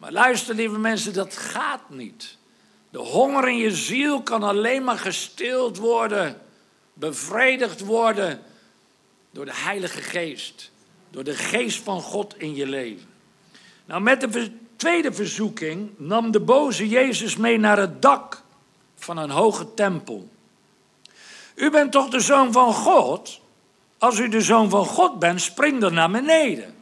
Maar 0.02 0.12
luister, 0.12 0.54
lieve 0.54 0.78
mensen, 0.78 1.12
dat 1.12 1.36
gaat 1.36 1.90
niet. 1.90 2.36
De 2.90 2.98
honger 2.98 3.48
in 3.48 3.56
je 3.56 3.70
ziel 3.70 4.22
kan 4.22 4.42
alleen 4.42 4.84
maar 4.84 4.98
gestild 4.98 5.76
worden, 5.76 6.40
bevredigd 6.92 7.80
worden 7.80 8.42
door 9.30 9.44
de 9.44 9.54
Heilige 9.54 10.02
Geest. 10.02 10.70
Door 11.10 11.24
de 11.24 11.34
Geest 11.34 11.82
van 11.82 12.00
God 12.00 12.38
in 12.38 12.54
je 12.54 12.66
leven. 12.66 13.06
Nou, 13.84 14.02
met 14.02 14.20
de 14.20 14.50
tweede 14.76 15.12
verzoeking 15.12 15.90
nam 15.96 16.30
de 16.30 16.40
boze 16.40 16.88
Jezus 16.88 17.36
mee 17.36 17.58
naar 17.58 17.78
het 17.78 18.02
dak 18.02 18.42
van 18.96 19.16
een 19.16 19.30
hoge 19.30 19.74
tempel. 19.74 20.28
U 21.54 21.70
bent 21.70 21.92
toch 21.92 22.08
de 22.08 22.20
zoon 22.20 22.52
van 22.52 22.74
God? 22.74 23.40
Als 23.98 24.18
u 24.18 24.28
de 24.28 24.40
zoon 24.40 24.70
van 24.70 24.86
God 24.86 25.18
bent, 25.18 25.40
spring 25.40 25.80
dan 25.80 25.94
naar 25.94 26.10
beneden. 26.10 26.80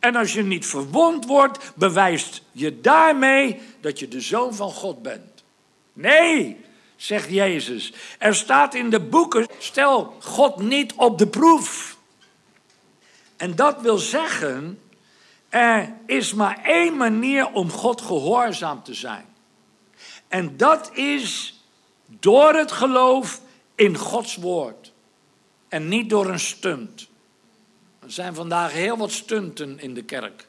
En 0.00 0.16
als 0.16 0.32
je 0.32 0.42
niet 0.42 0.66
verwond 0.66 1.26
wordt, 1.26 1.72
bewijst 1.74 2.42
je 2.52 2.80
daarmee 2.80 3.60
dat 3.80 3.98
je 3.98 4.08
de 4.08 4.20
zoon 4.20 4.54
van 4.54 4.70
God 4.70 5.02
bent. 5.02 5.44
Nee, 5.92 6.56
zegt 6.96 7.30
Jezus. 7.30 7.92
Er 8.18 8.34
staat 8.34 8.74
in 8.74 8.90
de 8.90 9.00
boeken, 9.00 9.46
stel 9.58 10.16
God 10.20 10.62
niet 10.62 10.92
op 10.96 11.18
de 11.18 11.26
proef. 11.26 11.98
En 13.36 13.56
dat 13.56 13.80
wil 13.80 13.98
zeggen, 13.98 14.80
er 15.48 15.92
is 16.06 16.34
maar 16.34 16.60
één 16.64 16.96
manier 16.96 17.52
om 17.52 17.70
God 17.70 18.00
gehoorzaam 18.00 18.82
te 18.82 18.94
zijn. 18.94 19.24
En 20.28 20.56
dat 20.56 20.90
is 20.94 21.60
door 22.06 22.54
het 22.54 22.72
geloof 22.72 23.40
in 23.74 23.96
Gods 23.96 24.36
woord. 24.36 24.92
En 25.68 25.88
niet 25.88 26.10
door 26.10 26.28
een 26.28 26.40
stunt. 26.40 27.09
Er 28.10 28.16
zijn 28.16 28.34
vandaag 28.34 28.72
heel 28.72 28.96
wat 28.96 29.10
stunten 29.10 29.78
in 29.78 29.94
de 29.94 30.02
kerk. 30.02 30.46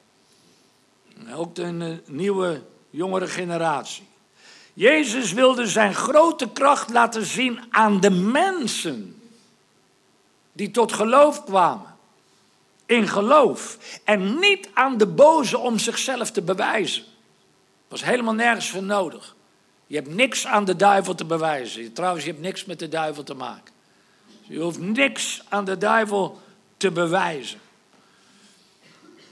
Ook 1.35 1.55
de 1.55 2.01
nieuwe, 2.05 2.61
jongere 2.89 3.27
generatie. 3.27 4.03
Jezus 4.73 5.33
wilde 5.33 5.67
zijn 5.67 5.93
grote 5.93 6.49
kracht 6.49 6.89
laten 6.89 7.25
zien 7.25 7.59
aan 7.69 7.99
de 7.99 8.09
mensen 8.09 9.21
die 10.51 10.71
tot 10.71 10.93
geloof 10.93 11.43
kwamen. 11.43 11.95
In 12.85 13.07
geloof. 13.07 13.77
En 14.03 14.39
niet 14.39 14.69
aan 14.73 14.97
de 14.97 15.07
boze 15.07 15.57
om 15.57 15.79
zichzelf 15.79 16.31
te 16.31 16.41
bewijzen. 16.41 17.03
was 17.87 18.03
helemaal 18.03 18.33
nergens 18.33 18.69
voor 18.69 18.83
nodig. 18.83 19.35
Je 19.87 19.95
hebt 19.95 20.13
niks 20.13 20.47
aan 20.47 20.65
de 20.65 20.75
duivel 20.75 21.15
te 21.15 21.25
bewijzen. 21.25 21.93
Trouwens, 21.93 22.25
je 22.25 22.31
hebt 22.31 22.43
niks 22.43 22.65
met 22.65 22.79
de 22.79 22.89
duivel 22.89 23.23
te 23.23 23.33
maken. 23.33 23.73
Je 24.41 24.59
hoeft 24.59 24.79
niks 24.79 25.41
aan 25.49 25.65
de 25.65 25.77
duivel 25.77 26.40
te 26.81 26.91
bewijzen. 26.91 27.59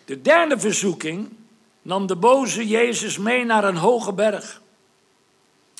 De 0.05 0.21
derde 0.21 0.59
verzoeking 0.59 1.29
nam 1.81 2.07
de 2.07 2.15
boze 2.15 2.67
Jezus 2.67 3.17
mee 3.17 3.45
naar 3.45 3.63
een 3.63 3.75
hoge 3.75 4.13
berg. 4.13 4.61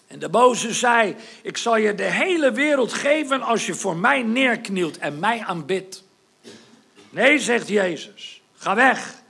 En 0.07 0.19
de 0.19 0.29
boze 0.29 0.73
zei: 0.73 1.15
Ik 1.41 1.57
zal 1.57 1.77
je 1.77 1.95
de 1.95 2.03
hele 2.03 2.51
wereld 2.51 2.93
geven 2.93 3.41
als 3.41 3.65
je 3.65 3.73
voor 3.73 3.95
mij 3.95 4.23
neerknielt 4.23 4.97
en 4.97 5.19
mij 5.19 5.43
aanbidt. 5.43 6.03
Nee, 7.09 7.39
zegt 7.39 7.67
Jezus, 7.67 8.41
ga 8.55 8.75
weg. 8.75 9.21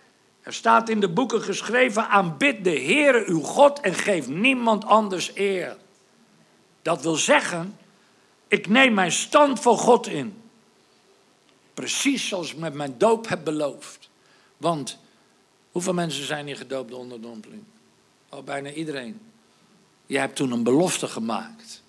Er 0.41 0.53
staat 0.53 0.89
in 0.89 0.99
de 0.99 1.09
boeken 1.09 1.41
geschreven: 1.41 2.07
aanbid 2.07 2.63
de 2.63 2.79
Heere 2.79 3.23
uw 3.27 3.41
God 3.41 3.79
en 3.79 3.93
geef 3.93 4.27
niemand 4.27 4.85
anders 4.85 5.31
eer. 5.33 5.77
Dat 6.81 7.01
wil 7.01 7.15
zeggen, 7.15 7.77
ik 8.47 8.67
neem 8.67 8.93
mijn 8.93 9.11
stand 9.11 9.59
voor 9.59 9.77
God 9.77 10.07
in. 10.07 10.38
Precies 11.79 12.27
zoals 12.27 12.51
ik 12.51 12.57
met 12.57 12.73
mijn 12.73 12.95
doop 12.97 13.27
heb 13.27 13.43
beloofd. 13.43 14.09
Want 14.57 14.97
hoeveel 15.71 15.93
mensen 15.93 16.25
zijn 16.25 16.45
hier 16.45 16.55
gedoopt 16.55 16.93
onder 16.93 17.21
dompeling? 17.21 17.63
Oh, 18.29 18.43
bijna 18.43 18.71
iedereen. 18.71 19.19
Je 20.05 20.17
hebt 20.17 20.35
toen 20.35 20.51
een 20.51 20.63
belofte 20.63 21.07
gemaakt. 21.07 21.83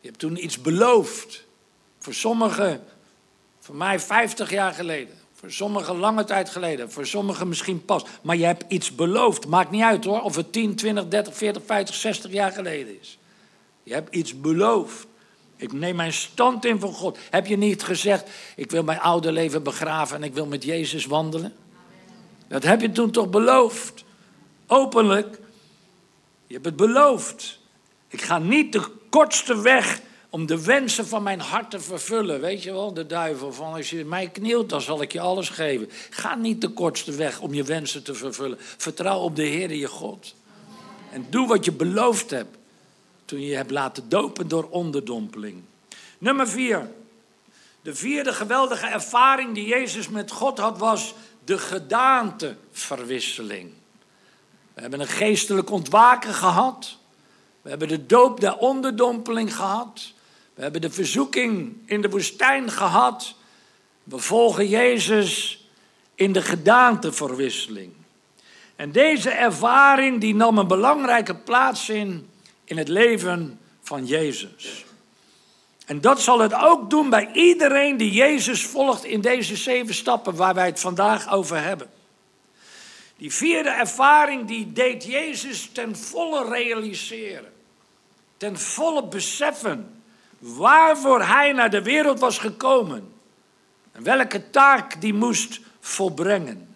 Je 0.00 0.06
hebt 0.06 0.18
toen 0.18 0.44
iets 0.44 0.60
beloofd. 0.60 1.44
Voor 1.98 2.14
sommigen, 2.14 2.84
voor 3.58 3.74
mij 3.74 4.00
50 4.00 4.50
jaar 4.50 4.72
geleden. 4.72 5.14
Voor 5.34 5.50
sommigen 5.50 5.96
lange 5.96 6.24
tijd 6.24 6.50
geleden. 6.50 6.92
Voor 6.92 7.06
sommigen 7.06 7.48
misschien 7.48 7.84
pas. 7.84 8.04
Maar 8.22 8.36
je 8.36 8.44
hebt 8.44 8.64
iets 8.68 8.94
beloofd. 8.94 9.46
Maakt 9.46 9.70
niet 9.70 9.82
uit 9.82 10.04
hoor. 10.04 10.20
Of 10.20 10.36
het 10.36 10.52
10, 10.52 10.76
20, 10.76 11.08
30, 11.08 11.36
40, 11.36 11.62
50, 11.66 11.94
60 11.94 12.32
jaar 12.32 12.52
geleden 12.52 13.00
is. 13.00 13.18
Je 13.82 13.92
hebt 13.92 14.14
iets 14.14 14.40
beloofd. 14.40 15.06
Ik 15.60 15.72
neem 15.72 15.96
mijn 15.96 16.12
stand 16.12 16.64
in 16.64 16.80
voor 16.80 16.92
God. 16.92 17.18
Heb 17.30 17.46
je 17.46 17.56
niet 17.56 17.82
gezegd, 17.82 18.30
ik 18.56 18.70
wil 18.70 18.82
mijn 18.82 19.00
oude 19.00 19.32
leven 19.32 19.62
begraven 19.62 20.16
en 20.16 20.22
ik 20.22 20.34
wil 20.34 20.46
met 20.46 20.64
Jezus 20.64 21.06
wandelen? 21.06 21.54
Dat 22.48 22.62
heb 22.62 22.80
je 22.80 22.92
toen 22.92 23.10
toch 23.10 23.30
beloofd? 23.30 24.04
Openlijk. 24.66 25.38
Je 26.46 26.54
hebt 26.54 26.66
het 26.66 26.76
beloofd. 26.76 27.58
Ik 28.08 28.22
ga 28.22 28.38
niet 28.38 28.72
de 28.72 28.90
kortste 29.10 29.60
weg 29.60 30.00
om 30.30 30.46
de 30.46 30.64
wensen 30.64 31.06
van 31.06 31.22
mijn 31.22 31.40
hart 31.40 31.70
te 31.70 31.80
vervullen. 31.80 32.40
Weet 32.40 32.62
je 32.62 32.72
wel, 32.72 32.94
de 32.94 33.06
duivel 33.06 33.52
van 33.52 33.72
als 33.72 33.90
je 33.90 34.04
mij 34.04 34.28
knielt, 34.28 34.68
dan 34.68 34.80
zal 34.80 35.02
ik 35.02 35.12
je 35.12 35.20
alles 35.20 35.48
geven. 35.48 35.90
Ga 36.10 36.34
niet 36.34 36.60
de 36.60 36.68
kortste 36.68 37.12
weg 37.12 37.40
om 37.40 37.54
je 37.54 37.62
wensen 37.62 38.02
te 38.02 38.14
vervullen. 38.14 38.58
Vertrouw 38.58 39.18
op 39.18 39.36
de 39.36 39.44
Heer 39.44 39.74
je 39.74 39.88
God. 39.88 40.34
En 41.12 41.26
doe 41.30 41.48
wat 41.48 41.64
je 41.64 41.72
beloofd 41.72 42.30
hebt 42.30 42.58
toen 43.30 43.40
je 43.40 43.54
hebt 43.54 43.70
laten 43.70 44.08
dopen 44.08 44.48
door 44.48 44.68
onderdompeling. 44.70 45.62
Nummer 46.18 46.48
vier. 46.48 46.90
De 47.82 47.94
vierde 47.94 48.32
geweldige 48.32 48.86
ervaring 48.86 49.54
die 49.54 49.66
Jezus 49.66 50.08
met 50.08 50.30
God 50.30 50.58
had 50.58 50.78
was 50.78 51.14
de 51.44 51.58
gedaanteverwisseling. 51.58 53.72
We 54.74 54.80
hebben 54.80 55.00
een 55.00 55.06
geestelijk 55.06 55.70
ontwaken 55.70 56.34
gehad. 56.34 56.96
We 57.62 57.68
hebben 57.68 57.88
de 57.88 58.06
doop 58.06 58.40
der 58.40 58.56
onderdompeling 58.56 59.56
gehad. 59.56 60.12
We 60.54 60.62
hebben 60.62 60.80
de 60.80 60.90
verzoeking 60.90 61.76
in 61.86 62.00
de 62.00 62.08
woestijn 62.08 62.70
gehad. 62.70 63.34
We 64.04 64.18
volgen 64.18 64.68
Jezus 64.68 65.64
in 66.14 66.32
de 66.32 66.42
gedaanteverwisseling. 66.42 67.92
En 68.76 68.92
deze 68.92 69.30
ervaring 69.30 70.20
die 70.20 70.34
nam 70.34 70.58
een 70.58 70.68
belangrijke 70.68 71.34
plaats 71.34 71.88
in 71.88 72.29
in 72.70 72.78
het 72.78 72.88
leven 72.88 73.60
van 73.82 74.06
Jezus. 74.06 74.84
En 75.86 76.00
dat 76.00 76.20
zal 76.20 76.38
het 76.40 76.54
ook 76.54 76.90
doen 76.90 77.10
bij 77.10 77.30
iedereen 77.32 77.96
die 77.96 78.10
Jezus 78.10 78.66
volgt 78.66 79.04
in 79.04 79.20
deze 79.20 79.56
zeven 79.56 79.94
stappen 79.94 80.34
waar 80.36 80.54
wij 80.54 80.66
het 80.66 80.80
vandaag 80.80 81.32
over 81.32 81.62
hebben. 81.62 81.90
Die 83.16 83.32
vierde 83.32 83.68
ervaring 83.68 84.46
die 84.46 84.72
deed 84.72 85.04
Jezus 85.04 85.70
ten 85.72 85.96
volle 85.96 86.48
realiseren. 86.48 87.52
Ten 88.36 88.58
volle 88.58 89.06
beseffen 89.06 90.02
waarvoor 90.38 91.22
hij 91.22 91.52
naar 91.52 91.70
de 91.70 91.82
wereld 91.82 92.20
was 92.20 92.38
gekomen. 92.38 93.12
En 93.92 94.02
welke 94.02 94.50
taak 94.50 95.00
die 95.00 95.14
moest 95.14 95.60
volbrengen. 95.80 96.69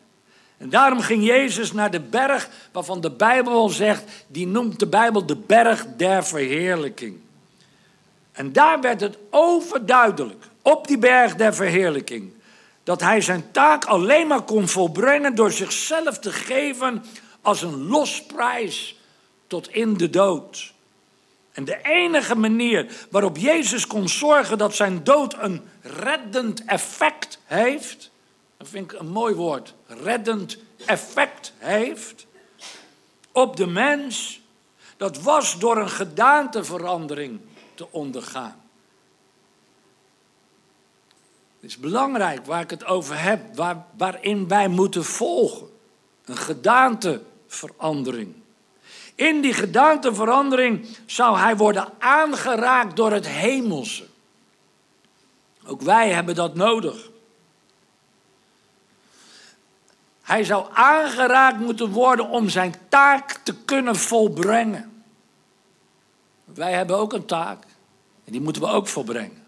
En 0.64 0.70
daarom 0.70 1.00
ging 1.00 1.24
Jezus 1.24 1.72
naar 1.72 1.90
de 1.90 2.00
berg 2.00 2.48
waarvan 2.72 3.00
de 3.00 3.10
Bijbel 3.10 3.68
zegt, 3.68 4.02
die 4.26 4.46
noemt 4.46 4.78
de 4.78 4.86
Bijbel 4.86 5.26
de 5.26 5.36
berg 5.36 5.86
der 5.96 6.24
verheerlijking. 6.24 7.16
En 8.32 8.52
daar 8.52 8.80
werd 8.80 9.00
het 9.00 9.18
overduidelijk, 9.30 10.44
op 10.62 10.86
die 10.86 10.98
berg 10.98 11.34
der 11.34 11.54
verheerlijking, 11.54 12.32
dat 12.84 13.00
hij 13.00 13.20
zijn 13.20 13.50
taak 13.50 13.84
alleen 13.84 14.26
maar 14.26 14.42
kon 14.42 14.68
volbrengen 14.68 15.34
door 15.34 15.52
zichzelf 15.52 16.18
te 16.18 16.32
geven 16.32 17.04
als 17.40 17.62
een 17.62 17.86
losprijs 17.86 18.96
tot 19.46 19.68
in 19.68 19.96
de 19.96 20.10
dood. 20.10 20.72
En 21.52 21.64
de 21.64 21.78
enige 21.82 22.34
manier 22.34 23.06
waarop 23.10 23.36
Jezus 23.36 23.86
kon 23.86 24.08
zorgen 24.08 24.58
dat 24.58 24.74
zijn 24.74 25.04
dood 25.04 25.34
een 25.38 25.62
reddend 25.82 26.64
effect 26.64 27.38
heeft, 27.44 28.10
dat 28.64 28.72
vind 28.72 28.92
ik 28.92 28.98
een 29.00 29.08
mooi 29.08 29.34
woord, 29.34 29.74
reddend 29.86 30.58
effect 30.86 31.52
heeft 31.58 32.26
op 33.32 33.56
de 33.56 33.66
mens, 33.66 34.40
dat 34.96 35.22
was 35.22 35.58
door 35.58 35.76
een 35.76 35.90
gedaanteverandering 35.90 37.40
te 37.74 37.92
ondergaan. 37.92 38.62
Het 41.60 41.70
is 41.70 41.78
belangrijk 41.78 42.46
waar 42.46 42.60
ik 42.60 42.70
het 42.70 42.84
over 42.84 43.20
heb, 43.20 43.56
waar, 43.56 43.86
waarin 43.96 44.48
wij 44.48 44.68
moeten 44.68 45.04
volgen. 45.04 45.68
Een 46.24 46.36
gedaanteverandering. 46.36 48.34
In 49.14 49.40
die 49.40 49.54
gedaanteverandering 49.54 50.86
zou 51.06 51.38
hij 51.38 51.56
worden 51.56 51.92
aangeraakt 51.98 52.96
door 52.96 53.12
het 53.12 53.28
hemelse. 53.28 54.06
Ook 55.66 55.80
wij 55.80 56.10
hebben 56.10 56.34
dat 56.34 56.54
nodig. 56.54 57.12
Hij 60.24 60.44
zou 60.44 60.66
aangeraakt 60.72 61.58
moeten 61.58 61.90
worden 61.90 62.28
om 62.28 62.48
zijn 62.48 62.74
taak 62.88 63.40
te 63.42 63.54
kunnen 63.64 63.96
volbrengen. 63.96 65.04
Wij 66.44 66.72
hebben 66.72 66.96
ook 66.96 67.12
een 67.12 67.26
taak 67.26 67.64
en 68.24 68.32
die 68.32 68.40
moeten 68.40 68.62
we 68.62 68.68
ook 68.68 68.88
volbrengen. 68.88 69.42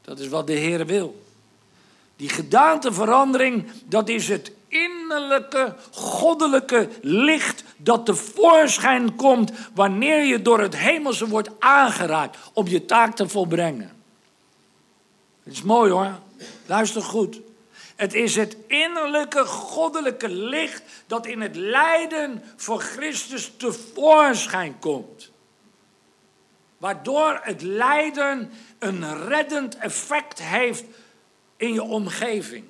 Dat 0.00 0.18
is 0.18 0.28
wat 0.28 0.46
de 0.46 0.52
Heer 0.52 0.86
wil. 0.86 1.24
Die 2.16 2.28
gedaanteverandering, 2.28 3.70
dat 3.84 4.08
is 4.08 4.28
het 4.28 4.52
innerlijke, 4.68 5.76
goddelijke 5.90 6.88
licht 7.00 7.64
dat 7.76 8.06
tevoorschijn 8.06 9.16
komt 9.16 9.52
wanneer 9.74 10.24
je 10.24 10.42
door 10.42 10.60
het 10.60 10.76
hemelse 10.76 11.28
wordt 11.28 11.50
aangeraakt 11.58 12.36
om 12.52 12.66
je 12.66 12.84
taak 12.84 13.16
te 13.16 13.28
volbrengen. 13.28 13.92
Het 15.42 15.52
is 15.52 15.62
mooi 15.62 15.90
hoor, 15.90 16.18
luister 16.66 17.02
goed. 17.02 17.40
Het 18.00 18.14
is 18.14 18.36
het 18.36 18.56
innerlijke 18.66 19.44
goddelijke 19.44 20.28
licht 20.28 20.82
dat 21.06 21.26
in 21.26 21.40
het 21.40 21.56
lijden 21.56 22.42
voor 22.56 22.80
Christus 22.80 23.52
tevoorschijn 23.56 24.78
komt. 24.78 25.30
Waardoor 26.78 27.40
het 27.42 27.62
lijden 27.62 28.50
een 28.78 29.26
reddend 29.26 29.76
effect 29.76 30.42
heeft 30.42 30.84
in 31.56 31.72
je 31.72 31.82
omgeving. 31.82 32.64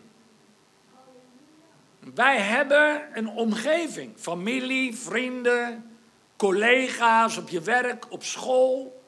Wij 2.14 2.36
hebben 2.36 3.02
een 3.12 3.28
omgeving, 3.28 4.12
familie, 4.16 4.96
vrienden, 4.96 5.90
collega's 6.36 7.36
op 7.36 7.48
je 7.48 7.60
werk, 7.60 8.12
op 8.12 8.24
school. 8.24 9.02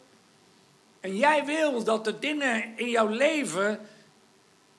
En 1.00 1.16
jij 1.16 1.44
wil 1.44 1.84
dat 1.84 2.04
de 2.04 2.18
dingen 2.18 2.64
in 2.76 2.88
jouw 2.88 3.08
leven 3.08 3.80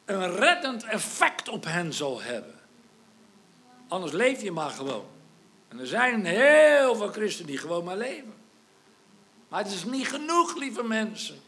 een 0.06 0.36
reddend 0.36 0.84
effect 0.84 1.50
op 1.50 1.64
hen 1.66 1.94
zal 1.94 2.22
hebben. 2.22 2.60
Anders 3.88 4.12
leef 4.12 4.42
je 4.42 4.52
maar 4.52 4.70
gewoon. 4.70 5.06
En 5.68 5.80
er 5.80 5.88
zijn 5.88 6.26
heel 6.26 6.96
veel 6.96 7.12
christenen 7.12 7.52
die 7.52 7.58
gewoon 7.58 7.84
maar 7.84 7.98
leven. 7.98 8.34
Maar 9.48 9.64
het 9.64 9.72
is 9.72 9.84
niet 9.84 10.08
genoeg, 10.08 10.56
lieve 10.56 10.84
mensen. 10.84 11.42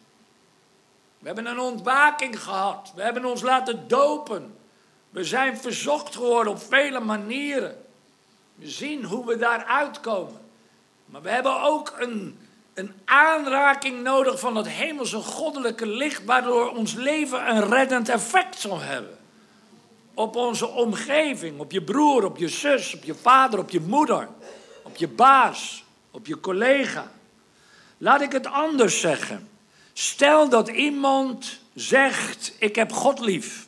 We 1.20 1.26
hebben 1.26 1.46
een 1.46 1.60
ontwaking 1.60 2.44
gehad. 2.44 2.92
We 2.96 3.02
hebben 3.02 3.26
ons 3.26 3.42
laten 3.42 3.88
dopen. 3.88 4.58
We 5.10 5.24
zijn 5.24 5.58
verzocht 5.58 6.16
geworden 6.16 6.54
op 6.54 6.60
vele 6.60 7.00
manieren. 7.00 7.86
We 8.56 8.70
zien 8.70 9.04
hoe 9.04 9.26
we 9.26 9.38
daar 9.38 9.66
uitkomen. 9.66 10.42
Maar 11.06 11.22
we 11.22 11.30
hebben 11.30 11.62
ook 11.62 11.96
een 12.00 12.40
een 12.76 12.94
aanraking 13.06 14.04
nodig 14.04 14.40
van 14.40 14.56
het 14.56 14.68
hemelse 14.68 15.18
goddelijke 15.18 15.88
licht, 15.88 16.26
waardoor 16.26 16.70
ons 16.70 16.94
leven 16.94 17.50
een 17.50 17.70
reddend 17.70 18.10
effect 18.10 18.60
zal 18.60 18.80
hebben. 18.80 19.18
Op 20.14 20.36
onze 20.36 20.68
omgeving, 20.68 21.60
op 21.60 21.72
je 21.72 21.84
broer, 21.84 22.26
op 22.26 22.38
je 22.38 22.48
zus, 22.48 22.94
op 22.94 23.04
je 23.04 23.16
vader, 23.16 23.60
op 23.60 23.70
je 23.70 23.82
moeder, 23.82 24.28
op 24.84 24.96
je 24.96 25.08
baas, 25.08 25.84
op 26.12 26.28
je 26.28 26.40
collega. 26.40 27.12
Laat 27.98 28.22
ik 28.22 28.32
het 28.32 28.48
anders 28.48 29.00
zeggen. 29.00 29.50
Stel 29.94 30.50
dat 30.50 30.68
iemand 30.68 31.60
zegt: 31.74 32.56
Ik 32.60 32.76
heb 32.76 32.92
God 32.92 33.20
lief. 33.20 33.68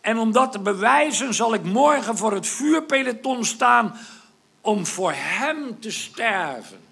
En 0.00 0.18
om 0.18 0.32
dat 0.32 0.52
te 0.52 0.58
bewijzen 0.58 1.34
zal 1.34 1.54
ik 1.54 1.62
morgen 1.62 2.16
voor 2.16 2.32
het 2.32 2.46
vuurpeloton 2.46 3.44
staan 3.44 3.98
om 4.60 4.86
voor 4.86 5.12
hem 5.14 5.80
te 5.80 5.90
sterven. 5.90 6.83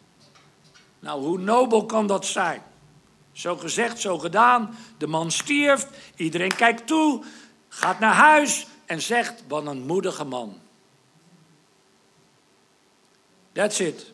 Nou, 1.03 1.23
hoe 1.23 1.39
nobel 1.39 1.87
kan 1.87 2.07
dat 2.07 2.27
zijn? 2.27 2.63
Zo 3.33 3.57
gezegd, 3.57 4.01
zo 4.01 4.19
gedaan. 4.19 4.77
De 4.99 5.07
man 5.07 5.31
stierf, 5.31 5.87
iedereen 6.17 6.57
kijkt 6.57 6.87
toe, 6.87 7.25
gaat 7.69 7.99
naar 7.99 8.15
huis 8.15 8.67
en 8.87 9.03
zegt: 9.03 9.45
Wat 9.49 9.67
een 9.67 9.87
moedige 9.87 10.25
man. 10.25 10.61
That's 13.53 13.79
it. 13.79 14.13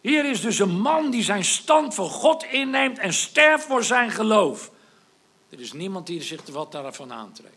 Hier 0.00 0.24
is 0.30 0.40
dus 0.40 0.58
een 0.58 0.80
man 0.80 1.10
die 1.10 1.22
zijn 1.22 1.44
stand 1.44 1.94
voor 1.94 2.10
God 2.10 2.44
inneemt 2.44 2.98
en 2.98 3.12
sterft 3.12 3.64
voor 3.64 3.84
zijn 3.84 4.10
geloof. 4.10 4.70
Er 5.50 5.60
is 5.60 5.72
niemand 5.72 6.06
die 6.06 6.22
zich 6.22 6.46
wat 6.46 6.72
daarvan 6.72 7.12
aantrekt. 7.12 7.56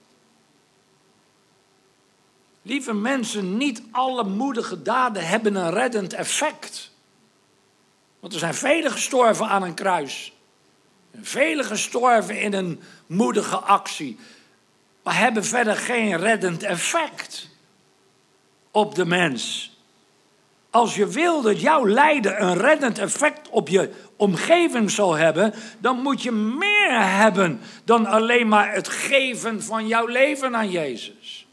Lieve 2.61 2.93
mensen, 2.93 3.57
niet 3.57 3.83
alle 3.91 4.23
moedige 4.23 4.81
daden 4.81 5.27
hebben 5.27 5.55
een 5.55 5.71
reddend 5.71 6.13
effect. 6.13 6.90
Want 8.21 8.33
er 8.33 8.39
zijn 8.39 8.53
velen 8.53 8.91
gestorven 8.91 9.47
aan 9.47 9.63
een 9.63 9.73
kruis. 9.73 10.33
Velen 11.21 11.65
gestorven 11.65 12.41
in 12.41 12.53
een 12.53 12.81
moedige 13.07 13.57
actie. 13.57 14.19
Maar 15.03 15.17
hebben 15.17 15.45
verder 15.45 15.75
geen 15.75 16.17
reddend 16.17 16.63
effect 16.63 17.49
op 18.71 18.95
de 18.95 19.05
mens. 19.05 19.71
Als 20.69 20.95
je 20.95 21.07
wil 21.07 21.41
dat 21.41 21.61
jouw 21.61 21.87
lijden 21.87 22.43
een 22.43 22.57
reddend 22.57 22.97
effect 22.97 23.49
op 23.49 23.67
je 23.67 23.93
omgeving 24.15 24.91
zal 24.91 25.13
hebben, 25.13 25.53
dan 25.79 26.01
moet 26.01 26.21
je 26.21 26.31
meer 26.31 27.01
hebben 27.01 27.61
dan 27.83 28.05
alleen 28.05 28.47
maar 28.47 28.73
het 28.73 28.87
geven 28.87 29.63
van 29.63 29.87
jouw 29.87 30.05
leven 30.05 30.55
aan 30.55 30.69
Jezus. 30.69 31.47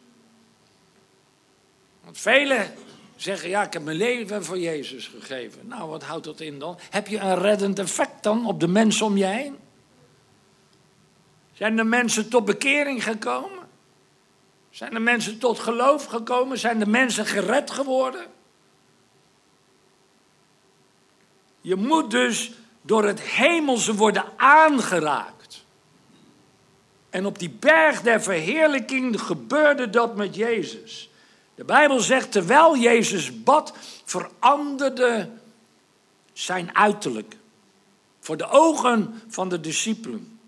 Want 2.05 2.19
velen 2.19 2.75
zeggen, 3.23 3.49
ja, 3.49 3.63
ik 3.63 3.73
heb 3.73 3.85
mijn 3.85 3.97
leven 3.97 4.45
voor 4.45 4.59
Jezus 4.59 5.07
gegeven. 5.07 5.67
Nou, 5.67 5.91
wat 5.91 6.03
houdt 6.03 6.25
dat 6.25 6.41
in 6.41 6.59
dan? 6.59 6.79
Heb 6.91 7.07
je 7.07 7.19
een 7.19 7.39
reddend 7.39 7.79
effect 7.79 8.23
dan 8.23 8.47
op 8.47 8.61
de 8.61 8.69
mensen 8.69 9.07
om 9.07 9.17
je 9.17 9.25
heen? 9.25 9.57
Zijn 11.53 11.77
de 11.77 11.85
mensen 11.85 12.29
tot 12.29 12.45
bekering 12.45 13.05
gekomen? 13.05 13.69
Zijn 14.71 14.93
de 14.93 14.99
mensen 14.99 15.39
tot 15.39 15.59
geloof 15.59 16.05
gekomen? 16.05 16.59
Zijn 16.59 16.79
de 16.79 16.87
mensen 16.87 17.27
gered 17.27 17.71
geworden? 17.71 18.27
Je 21.61 21.77
moet 21.77 22.11
dus 22.11 22.53
door 22.83 23.05
het 23.05 23.21
hemelse 23.21 23.95
worden 23.95 24.25
aangeraakt. 24.37 25.65
En 27.11 27.27
op 27.27 27.39
die 27.39 27.51
berg 27.51 28.03
der 28.03 28.23
verheerlijking 28.23 29.21
gebeurde 29.21 29.91
dat 29.91 30.17
met 30.17 30.35
Jezus. 30.35 31.08
De 31.59 31.65
Bijbel 31.65 32.01
zegt, 32.01 32.33
terwijl 32.33 32.77
Jezus 32.77 33.43
bad, 33.43 33.75
veranderde 34.05 35.31
zijn 36.33 36.77
uiterlijk. 36.77 37.37
Voor 38.21 38.37
de 38.37 38.49
ogen 38.49 39.23
van 39.29 39.49
de 39.49 39.61
discipelen. 39.61 40.39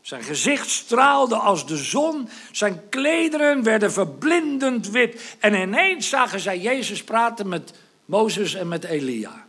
Zijn 0.00 0.22
gezicht 0.22 0.70
straalde 0.70 1.36
als 1.36 1.66
de 1.66 1.76
zon, 1.76 2.28
zijn 2.52 2.88
klederen 2.88 3.62
werden 3.62 3.92
verblindend 3.92 4.90
wit. 4.90 5.36
En 5.38 5.54
ineens 5.54 6.08
zagen 6.08 6.40
zij 6.40 6.58
Jezus 6.58 7.04
praten 7.04 7.48
met 7.48 7.72
Mozes 8.04 8.54
en 8.54 8.68
met 8.68 8.84
Elia. 8.84 9.46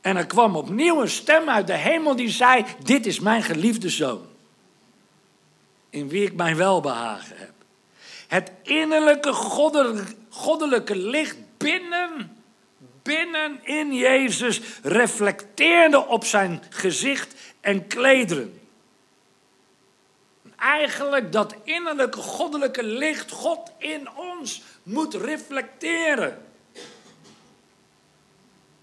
En 0.00 0.16
er 0.16 0.26
kwam 0.26 0.56
opnieuw 0.56 1.00
een 1.00 1.10
stem 1.10 1.48
uit 1.48 1.66
de 1.66 1.76
hemel 1.76 2.16
die 2.16 2.30
zei: 2.30 2.64
Dit 2.82 3.06
is 3.06 3.20
mijn 3.20 3.42
geliefde 3.42 3.88
zoon, 3.88 4.26
in 5.90 6.08
wie 6.08 6.26
ik 6.26 6.34
mijn 6.34 6.56
welbehagen 6.56 7.36
heb. 7.36 7.54
Het 8.26 8.50
innerlijke 8.62 9.32
goddelijke 10.30 10.96
licht 10.96 11.36
binnen, 11.56 12.42
binnen 13.02 13.64
in 13.64 13.94
Jezus 13.94 14.60
reflecteerde 14.82 16.06
op 16.06 16.24
zijn 16.24 16.62
gezicht 16.70 17.34
en 17.60 17.86
klederen. 17.86 18.60
Eigenlijk 20.56 21.32
dat 21.32 21.54
innerlijke 21.64 22.20
goddelijke 22.20 22.82
licht 22.82 23.30
God 23.30 23.72
in 23.78 24.08
ons 24.16 24.62
moet 24.82 25.14
reflecteren. 25.14 26.44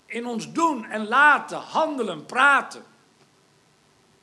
In 0.06 0.26
ons 0.26 0.52
doen 0.52 0.86
en 0.86 1.08
laten, 1.08 1.58
handelen, 1.58 2.26
praten. 2.26 2.84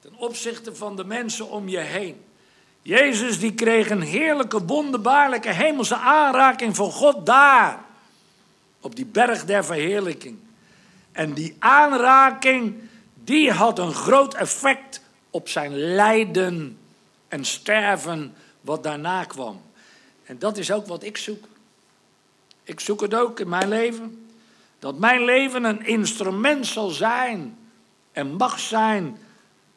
Ten 0.01 0.15
opzichte 0.15 0.75
van 0.75 0.97
de 0.97 1.05
mensen 1.05 1.49
om 1.49 1.69
je 1.69 1.79
heen. 1.79 2.25
Jezus 2.83 3.39
die 3.39 3.55
kreeg 3.55 3.91
een 3.91 4.03
heerlijke, 4.03 4.65
wonderbaarlijke 4.65 5.53
hemelse 5.53 5.97
aanraking 5.97 6.77
van 6.77 6.91
God 6.91 7.27
daar. 7.27 7.81
Op 8.81 8.97
die 8.97 9.07
berg 9.07 9.45
der 9.45 9.65
verheerlijking. 9.65 10.39
En 11.13 11.33
die 11.33 11.57
aanraking, 11.59 12.75
die 13.25 13.51
had 13.51 13.79
een 13.79 13.93
groot 13.93 14.35
effect 14.35 15.01
op 15.31 15.49
zijn 15.49 15.77
lijden 15.77 16.79
en 17.29 17.45
sterven 17.45 18.35
wat 18.61 18.83
daarna 18.83 19.25
kwam. 19.25 19.63
En 20.25 20.39
dat 20.39 20.57
is 20.59 20.73
ook 20.73 20.87
wat 20.87 21.03
ik 21.03 21.17
zoek. 21.17 21.45
Ik 22.65 22.81
zoek 22.81 23.01
het 23.01 23.15
ook 23.15 23.41
in 23.41 23.49
mijn 23.49 23.69
leven. 23.69 24.29
Dat 24.79 24.99
mijn 24.99 25.25
leven 25.25 25.65
een 25.65 25.87
instrument 25.87 26.67
zal 26.67 26.89
zijn 26.89 27.59
en 28.13 28.37
mag 28.37 28.59
zijn 28.59 29.19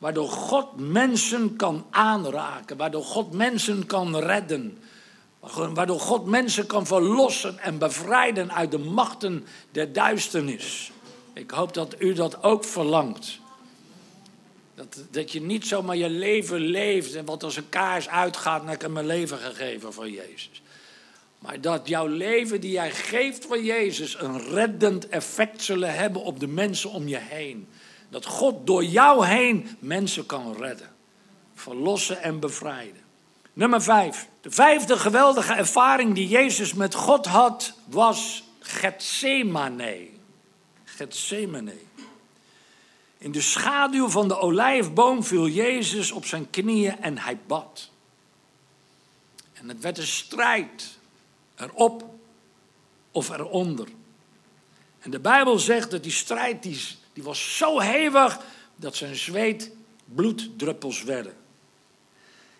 waardoor 0.04 0.30
God 0.30 0.80
mensen 0.80 1.56
kan 1.56 1.86
aanraken, 1.90 2.78
waardoor 2.78 3.04
God 3.04 3.34
mensen 3.34 3.86
kan 3.86 4.18
redden, 4.18 4.78
waardoor 5.74 6.00
God 6.00 6.26
mensen 6.26 6.66
kan 6.66 6.86
verlossen 6.86 7.60
en 7.60 7.78
bevrijden 7.78 8.54
uit 8.54 8.72
de 8.72 8.78
machten 8.78 9.46
der 9.72 9.94
duisternis. 9.94 10.92
Ik 11.34 11.52
hoop 11.52 11.74
dat 11.74 11.96
u 12.00 12.14
dat 12.14 12.44
ook 12.44 12.66
verlangt. 12.66 13.40
Dat, 14.76 15.04
dat 15.12 15.32
je 15.32 15.42
niet 15.42 15.68
zomaar 15.68 15.98
je 15.98 16.10
leven 16.10 16.60
leeft 16.60 17.16
en 17.16 17.26
wat 17.26 17.44
als 17.44 17.56
een 17.56 17.70
kaars 17.70 18.10
uitgaat 18.10 18.70
ik 18.70 18.82
heb 18.82 18.92
mijn 18.92 19.06
leven 19.06 19.38
gegeven 19.38 19.94
voor 19.94 20.10
Jezus. 20.10 20.62
Maar 21.40 21.62
dat 21.62 21.88
jouw 21.88 22.08
leven 22.08 22.62
die 22.62 22.72
jij 22.72 22.92
geeft 22.92 23.46
voor 23.46 23.64
Jezus 23.64 24.20
een 24.20 24.40
reddend 24.40 25.08
effect 25.08 25.62
zullen 25.62 25.96
hebben 25.96 26.22
op 26.22 26.40
de 26.40 26.48
mensen 26.48 26.90
om 26.90 27.08
je 27.08 27.20
heen. 27.20 27.68
Dat 28.14 28.26
God 28.26 28.68
door 28.68 28.84
jou 28.84 29.26
heen 29.26 29.78
mensen 29.80 30.26
kan 30.26 30.56
redden, 30.58 30.90
verlossen 31.54 32.22
en 32.22 32.40
bevrijden. 32.40 33.02
Nummer 33.54 33.82
vijf. 33.82 34.28
De 34.42 34.52
vijfde 34.52 34.98
geweldige 34.98 35.54
ervaring 35.54 36.16
die 36.16 36.28
Jezus 36.28 36.74
met 36.74 36.96
God 36.96 37.26
had 37.26 37.74
was 37.86 38.44
Gethsemane. 38.60 40.08
Gethsemane. 40.84 41.76
In 43.18 43.32
de 43.32 43.42
schaduw 43.42 44.10
van 44.10 44.28
de 44.28 44.38
olijfboom 44.38 45.24
viel 45.24 45.48
Jezus 45.48 46.12
op 46.12 46.26
zijn 46.26 46.50
knieën 46.50 47.02
en 47.02 47.18
hij 47.18 47.38
bad. 47.48 47.90
En 49.54 49.70
het 49.70 49.80
werd 49.80 49.98
een 49.98 50.08
strijd, 50.08 50.98
erop 51.56 52.06
of 53.12 53.30
eronder. 53.30 53.88
En 55.00 55.12
de 55.12 55.20
Bijbel 55.20 55.60
zegt 55.60 55.92
dat 55.92 56.04
die 56.04 56.12
strijd 56.12 56.64
die, 56.64 57.02
die 57.14 57.24
was 57.24 57.58
zo 57.58 57.80
hevig 57.80 58.40
dat 58.76 58.96
zijn 58.96 59.16
zweet 59.16 59.72
bloeddruppels 60.06 61.04
werden. 61.04 61.34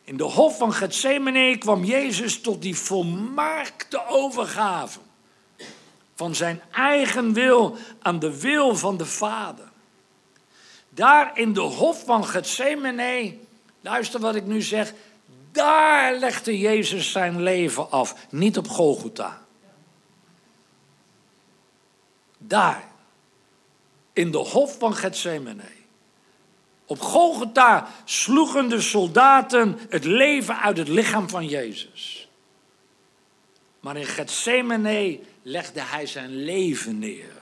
In 0.04 0.18
de 0.18 0.24
hof 0.24 0.58
van 0.58 0.74
Gethsemane 0.74 1.58
kwam 1.58 1.84
Jezus 1.84 2.42
tot 2.42 2.62
die 2.62 2.76
volmaakte 2.76 4.08
overgave 4.08 5.00
van 6.16 6.36
zijn 6.36 6.62
eigen 6.72 7.34
wil 7.34 7.78
aan 8.02 8.20
de 8.20 8.40
wil 8.40 8.76
van 8.76 8.98
de 8.98 9.06
Vader. 9.06 9.72
Daar 10.90 11.38
in 11.38 11.54
de 11.54 11.60
hof 11.60 12.04
van 12.06 12.26
Gethsemane, 12.26 13.38
luister 13.82 14.20
wat 14.20 14.36
ik 14.36 14.46
nu 14.46 14.62
zeg, 14.62 14.94
daar 15.52 16.16
legde 16.16 16.60
Jezus 16.60 17.12
zijn 17.12 17.42
leven 17.42 17.92
af, 17.92 18.16
niet 18.30 18.58
op 18.58 18.68
Golgotha. 18.68 19.42
Daar, 22.38 22.84
in 24.14 24.32
de 24.32 24.38
hof 24.38 24.78
van 24.80 24.96
Gethsemane. 24.96 25.82
Op 26.86 27.00
Golgotha 27.00 27.88
sloegen 28.06 28.70
de 28.70 28.82
soldaten 28.82 29.80
het 29.90 30.06
leven 30.06 30.60
uit 30.60 30.78
het 30.78 30.88
lichaam 30.88 31.30
van 31.30 31.48
Jezus. 31.48 32.28
Maar 33.80 33.98
in 33.98 34.06
Gethsemane 34.06 35.20
legde 35.42 35.82
hij 35.82 36.06
zijn 36.06 36.44
leven 36.44 37.00
neer. 37.00 37.42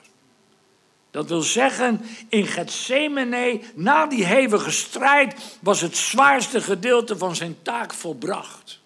Dat 1.11 1.27
wil 1.27 1.41
zeggen, 1.41 2.01
in 2.29 2.47
Gethsemane, 2.47 3.61
na 3.75 4.05
die 4.05 4.25
hevige 4.25 4.71
strijd, 4.71 5.57
was 5.59 5.81
het 5.81 5.97
zwaarste 5.97 6.61
gedeelte 6.61 7.17
van 7.17 7.35
zijn 7.35 7.57
taak 7.61 7.93
volbracht. 7.93 8.79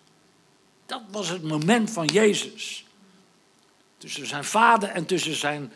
Dat 0.85 1.01
was 1.11 1.29
het 1.29 1.43
moment 1.43 1.91
van 1.91 2.05
Jezus. 2.05 2.85
Tussen 3.97 4.27
zijn 4.27 4.43
vader 4.43 4.89
en 4.89 5.05
tussen 5.05 5.35
zijn. 5.35 5.73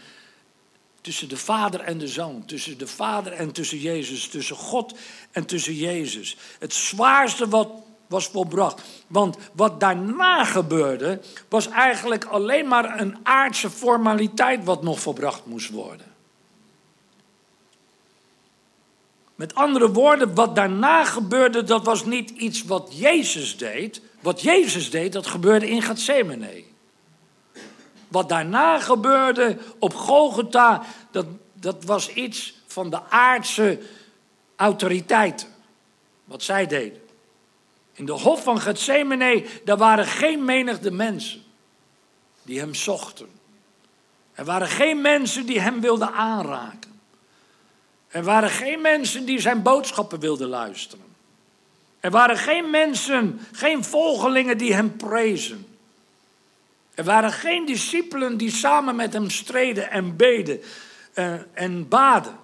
Tussen 1.01 1.29
de 1.29 1.37
vader 1.37 1.79
en 1.79 1.97
de 1.97 2.07
zoon. 2.07 2.45
Tussen 2.45 2.77
de 2.77 2.87
vader 2.87 3.31
en 3.31 3.51
tussen 3.51 3.77
Jezus. 3.77 4.27
Tussen 4.27 4.55
God 4.55 4.97
en 5.31 5.45
tussen 5.45 5.75
Jezus. 5.75 6.37
Het 6.59 6.73
zwaarste 6.73 7.47
wat 7.47 7.69
was 8.07 8.27
volbracht. 8.27 8.81
Want 9.07 9.37
wat 9.53 9.79
daarna 9.79 10.43
gebeurde, 10.43 11.21
was 11.49 11.67
eigenlijk 11.67 12.25
alleen 12.25 12.67
maar 12.67 12.99
een 12.99 13.17
aardse 13.23 13.69
formaliteit 13.69 14.63
wat 14.63 14.83
nog 14.83 14.99
volbracht 14.99 15.45
moest 15.45 15.69
worden. 15.69 16.07
Met 19.35 19.55
andere 19.55 19.91
woorden, 19.91 20.35
wat 20.35 20.55
daarna 20.55 21.05
gebeurde, 21.05 21.63
dat 21.63 21.85
was 21.85 22.05
niet 22.05 22.29
iets 22.29 22.63
wat 22.63 22.89
Jezus 22.91 23.57
deed. 23.57 24.01
Wat 24.21 24.41
Jezus 24.41 24.89
deed, 24.89 25.13
dat 25.13 25.27
gebeurde 25.27 25.69
in 25.69 25.81
Gethsemane. 25.81 26.63
Wat 28.09 28.29
daarna 28.29 28.79
gebeurde 28.79 29.57
op 29.79 29.93
Golgotha, 29.93 30.83
dat, 31.11 31.25
dat 31.53 31.83
was 31.83 32.13
iets 32.13 32.53
van 32.67 32.89
de 32.89 33.01
aardse 33.09 33.79
autoriteiten. 34.55 35.47
Wat 36.25 36.43
zij 36.43 36.67
deden. 36.67 37.01
In 37.93 38.05
de 38.05 38.11
hof 38.11 38.43
van 38.43 38.59
Gethsemane, 38.59 39.45
daar 39.65 39.77
waren 39.77 40.05
geen 40.05 40.45
menigte 40.45 40.91
mensen 40.91 41.43
die 42.43 42.59
hem 42.59 42.73
zochten. 42.73 43.29
Er 44.33 44.45
waren 44.45 44.67
geen 44.67 45.01
mensen 45.01 45.45
die 45.45 45.59
hem 45.59 45.81
wilden 45.81 46.13
aanraken. 46.13 47.01
Er 48.07 48.23
waren 48.23 48.49
geen 48.49 48.81
mensen 48.81 49.25
die 49.25 49.39
zijn 49.39 49.61
boodschappen 49.61 50.19
wilden 50.19 50.47
luisteren. 50.47 51.05
Er 51.99 52.11
waren 52.11 52.37
geen 52.37 52.69
mensen, 52.69 53.39
geen 53.51 53.83
volgelingen 53.83 54.57
die 54.57 54.73
hem 54.73 54.95
prezen. 54.95 55.68
Er 56.99 57.05
waren 57.05 57.31
geen 57.31 57.65
discipelen 57.65 58.37
die 58.37 58.51
samen 58.51 58.95
met 58.95 59.13
hem 59.13 59.29
streden 59.29 59.91
en 59.91 60.15
beden 60.15 60.59
uh, 61.15 61.33
en 61.53 61.87
baden. 61.87 62.39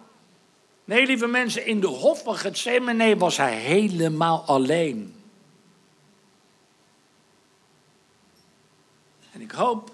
Nee, 0.86 1.06
lieve 1.06 1.28
mensen, 1.28 1.66
in 1.66 1.80
de 1.80 1.88
hof 1.88 2.24
van 2.24 2.36
Gethsemane 2.36 3.18
was 3.18 3.38
hij 3.38 3.56
helemaal 3.56 4.44
alleen. 4.46 5.16
En 9.32 9.42
ik 9.42 9.52
hoop 9.52 9.92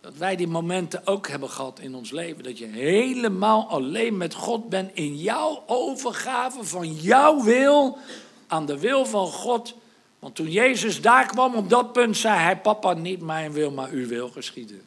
dat 0.00 0.16
wij 0.16 0.36
die 0.36 0.48
momenten 0.48 1.06
ook 1.06 1.28
hebben 1.28 1.50
gehad 1.50 1.78
in 1.78 1.94
ons 1.94 2.10
leven. 2.10 2.42
Dat 2.42 2.58
je 2.58 2.66
helemaal 2.66 3.68
alleen 3.68 4.16
met 4.16 4.34
God 4.34 4.68
bent 4.68 4.90
in 4.94 5.16
jouw 5.16 5.62
overgave 5.66 6.64
van 6.64 6.92
jouw 6.92 7.42
wil 7.42 7.98
aan 8.46 8.66
de 8.66 8.78
wil 8.78 9.06
van 9.06 9.26
God. 9.26 9.74
Want 10.22 10.34
toen 10.34 10.50
Jezus 10.50 11.00
daar 11.00 11.26
kwam 11.26 11.54
op 11.54 11.68
dat 11.68 11.92
punt, 11.92 12.16
zei 12.16 12.38
hij: 12.38 12.60
Papa, 12.60 12.92
niet 12.92 13.20
mijn 13.20 13.52
wil, 13.52 13.70
maar 13.70 13.90
uw 13.90 14.06
wil 14.06 14.28
geschieden. 14.28 14.82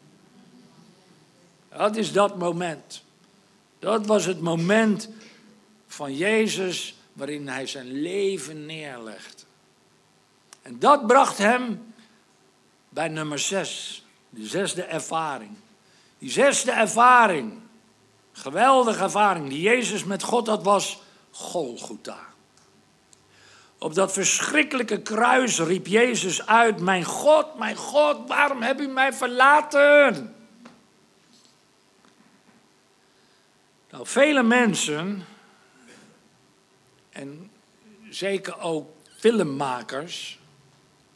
Dat 1.70 1.96
is 1.96 2.12
dat 2.12 2.38
moment. 2.38 3.04
Dat 3.80 4.06
was 4.06 4.26
het 4.26 4.42
moment 4.42 5.10
van 5.88 6.16
Jezus 6.16 6.96
waarin 7.14 7.48
hij 7.48 7.68
zijn 7.68 7.92
leven 7.92 8.66
neerlegde. 8.66 9.44
En 10.62 10.80
dat 10.80 11.08
bracht 11.08 11.38
hem 11.38 11.94
bij 12.90 13.08
nummer 13.08 13.40
zes. 13.40 14.04
De 14.30 14.46
zesde 14.46 14.84
ervaring. 14.84 15.52
Die 16.18 16.32
zesde 16.32 16.72
ervaring, 16.72 17.54
geweldige 18.32 19.04
ervaring 19.04 19.50
die 19.50 19.62
Jezus 19.62 20.04
met 20.04 20.24
God 20.24 20.48
had, 20.48 20.64
was 20.64 21.02
Golgotha. 21.32 22.34
Op 23.86 23.94
dat 23.94 24.14
verschrikkelijke 24.14 25.02
kruis 25.02 25.60
riep 25.60 25.88
Jezus 25.88 26.46
uit: 26.46 26.80
Mijn 26.80 27.04
God, 27.04 27.58
mijn 27.58 27.76
God, 27.76 28.28
waarom 28.28 28.62
heb 28.62 28.80
u 28.80 28.88
mij 28.88 29.14
verlaten? 29.14 30.36
Nou, 33.90 34.08
vele 34.08 34.44
mensen, 34.44 35.26
en 37.10 37.52
zeker 38.10 38.60
ook 38.60 38.90
filmmakers, 39.18 40.40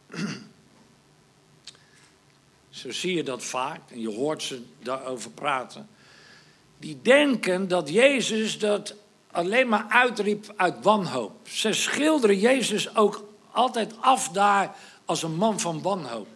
zo 2.69 2.91
zie 2.91 3.15
je 3.15 3.23
dat 3.23 3.43
vaak, 3.43 3.81
en 3.91 3.99
je 3.99 4.09
hoort 4.09 4.43
ze 4.43 4.65
daarover 4.79 5.31
praten, 5.31 5.89
die 6.77 7.01
denken 7.01 7.67
dat 7.67 7.89
Jezus 7.89 8.59
dat 8.59 8.95
alleen 9.31 9.67
maar 9.67 9.85
uitriep 9.89 10.53
uit 10.55 10.75
wanhoop. 10.81 11.31
Ze 11.47 11.73
schilderen 11.73 12.39
Jezus 12.39 12.95
ook 12.95 13.23
altijd 13.51 13.93
af 13.99 14.29
daar 14.29 14.75
als 15.05 15.23
een 15.23 15.35
man 15.35 15.59
van 15.59 15.81
wanhoop. 15.81 16.27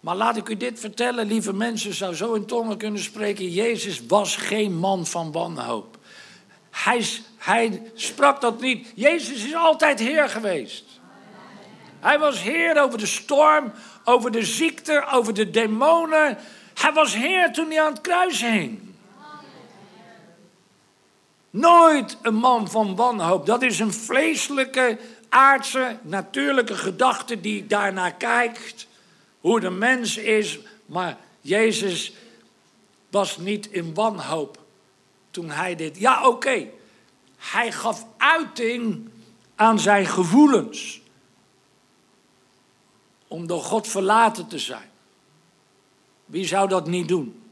Maar 0.00 0.16
laat 0.16 0.36
ik 0.36 0.48
u 0.48 0.56
dit 0.56 0.80
vertellen, 0.80 1.26
lieve 1.26 1.52
mensen, 1.52 1.94
zou 1.94 2.14
zo 2.14 2.34
in 2.34 2.46
tongen 2.46 2.76
kunnen 2.76 3.02
spreken. 3.02 3.50
Jezus 3.50 4.06
was 4.06 4.36
geen 4.36 4.78
man 4.78 5.06
van 5.06 5.32
wanhoop. 5.32 5.98
Hij, 6.70 7.06
hij 7.36 7.82
sprak 7.94 8.40
dat 8.40 8.60
niet. 8.60 8.92
Jezus 8.94 9.44
is 9.44 9.54
altijd 9.54 9.98
Heer 9.98 10.28
geweest. 10.28 10.84
Hij 12.00 12.18
was 12.18 12.42
Heer 12.42 12.82
over 12.82 12.98
de 12.98 13.06
storm, 13.06 13.72
over 14.04 14.30
de 14.30 14.44
ziekte, 14.44 15.04
over 15.12 15.34
de 15.34 15.50
demonen. 15.50 16.38
Hij 16.74 16.92
was 16.92 17.14
Heer 17.14 17.52
toen 17.52 17.70
hij 17.70 17.82
aan 17.82 17.92
het 17.92 18.00
kruis 18.00 18.40
hing. 18.40 18.87
Nooit 21.50 22.16
een 22.22 22.34
man 22.34 22.70
van 22.70 22.96
wanhoop. 22.96 23.46
Dat 23.46 23.62
is 23.62 23.78
een 23.78 23.92
vleeselijke, 23.92 24.98
aardse, 25.28 25.98
natuurlijke 26.02 26.74
gedachte 26.74 27.40
die 27.40 27.66
daarnaar 27.66 28.14
kijkt. 28.14 28.86
Hoe 29.40 29.60
de 29.60 29.70
mens 29.70 30.16
is. 30.16 30.58
Maar 30.86 31.16
Jezus 31.40 32.12
was 33.10 33.36
niet 33.36 33.66
in 33.66 33.94
wanhoop 33.94 34.58
toen 35.30 35.50
hij 35.50 35.74
dit. 35.74 35.98
Ja, 35.98 36.28
oké. 36.28 36.66
Hij 37.36 37.72
gaf 37.72 38.06
uiting 38.16 39.08
aan 39.54 39.78
zijn 39.78 40.06
gevoelens. 40.06 41.00
Om 43.28 43.46
door 43.46 43.62
God 43.62 43.88
verlaten 43.88 44.46
te 44.46 44.58
zijn. 44.58 44.90
Wie 46.24 46.46
zou 46.46 46.68
dat 46.68 46.86
niet 46.86 47.08
doen? 47.08 47.42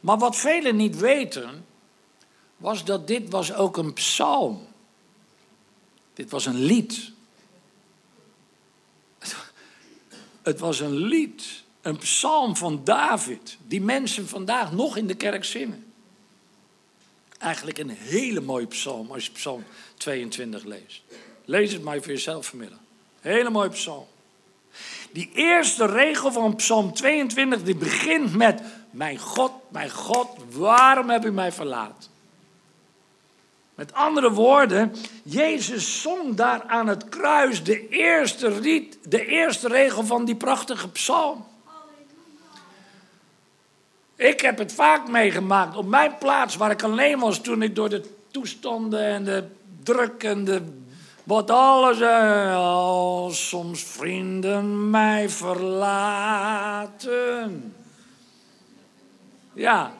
Maar 0.00 0.18
wat 0.18 0.36
velen 0.36 0.76
niet 0.76 0.98
weten 0.98 1.66
was 2.62 2.84
dat 2.84 3.06
dit 3.06 3.30
was 3.30 3.54
ook 3.54 3.76
een 3.76 3.92
psalm. 3.92 4.66
Dit 6.14 6.30
was 6.30 6.46
een 6.46 6.58
lied. 6.58 7.12
Het 10.42 10.60
was 10.60 10.80
een 10.80 10.96
lied, 10.96 11.62
een 11.82 11.96
psalm 11.98 12.56
van 12.56 12.84
David, 12.84 13.58
die 13.66 13.80
mensen 13.80 14.28
vandaag 14.28 14.72
nog 14.72 14.96
in 14.96 15.06
de 15.06 15.14
kerk 15.14 15.44
zingen. 15.44 15.92
Eigenlijk 17.38 17.78
een 17.78 17.90
hele 17.90 18.40
mooie 18.40 18.66
psalm 18.66 19.10
als 19.10 19.26
je 19.26 19.32
psalm 19.32 19.64
22 19.96 20.64
leest. 20.64 21.02
Lees 21.44 21.72
het 21.72 21.82
maar 21.82 21.98
voor 21.98 22.12
jezelf 22.12 22.46
vanmiddag. 22.46 22.78
Hele 23.20 23.50
mooie 23.50 23.70
psalm. 23.70 24.06
Die 25.12 25.30
eerste 25.34 25.86
regel 25.86 26.32
van 26.32 26.56
psalm 26.56 26.92
22 26.92 27.62
die 27.62 27.76
begint 27.76 28.34
met... 28.34 28.62
Mijn 28.90 29.18
God, 29.18 29.52
mijn 29.68 29.90
God, 29.90 30.28
waarom 30.50 31.10
heb 31.10 31.24
u 31.24 31.32
mij 31.32 31.52
verlaten? 31.52 32.11
Met 33.74 33.92
andere 33.94 34.30
woorden, 34.30 34.94
Jezus 35.22 36.02
zong 36.02 36.34
daar 36.34 36.62
aan 36.66 36.86
het 36.86 37.08
kruis 37.08 37.64
de 37.64 37.88
eerste, 37.88 38.48
riet, 38.48 38.98
de 39.02 39.26
eerste 39.26 39.68
regel 39.68 40.04
van 40.04 40.24
die 40.24 40.36
prachtige 40.36 40.88
psalm. 40.88 41.46
Ik 44.16 44.40
heb 44.40 44.58
het 44.58 44.72
vaak 44.72 45.08
meegemaakt 45.08 45.76
op 45.76 45.86
mijn 45.86 46.18
plaats 46.18 46.56
waar 46.56 46.70
ik 46.70 46.82
alleen 46.82 47.18
was 47.18 47.40
toen 47.40 47.62
ik 47.62 47.74
door 47.74 47.88
de 47.88 48.10
toestanden 48.30 49.04
en 49.04 49.24
de 49.24 49.44
druk 49.82 50.22
en 50.22 50.44
de 50.44 50.62
wat 51.24 51.50
alles 51.50 52.02
als 52.54 53.48
soms 53.48 53.84
vrienden 53.84 54.90
mij 54.90 55.28
verlaten. 55.28 56.54
Ja, 59.52 59.92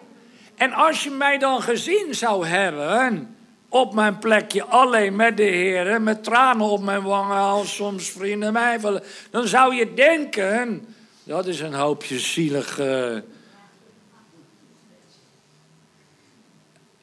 en 0.57 0.73
als 0.73 1.05
je 1.05 1.11
mij 1.11 1.39
dan 1.39 1.63
gezien 1.63 2.15
zou 2.15 2.47
hebben, 2.47 3.32
op 3.73 3.95
mijn 3.95 4.19
plekje 4.19 4.65
alleen 4.65 5.17
met 5.17 5.37
de 5.37 5.43
Heer, 5.43 6.03
met 6.03 6.25
tranen 6.25 6.67
op 6.67 6.83
mijn 6.83 7.03
wangen, 7.03 7.37
als 7.37 7.75
soms 7.75 8.11
vrienden 8.11 8.53
mij 8.53 8.81
vallen. 8.81 9.03
Dan 9.31 9.49
zou 9.49 9.75
je 9.75 9.95
denken, 9.95 10.87
dat 11.25 11.47
is 11.47 11.61
een 11.61 11.75
hoopje 11.75 12.19
zielig. 12.19 12.81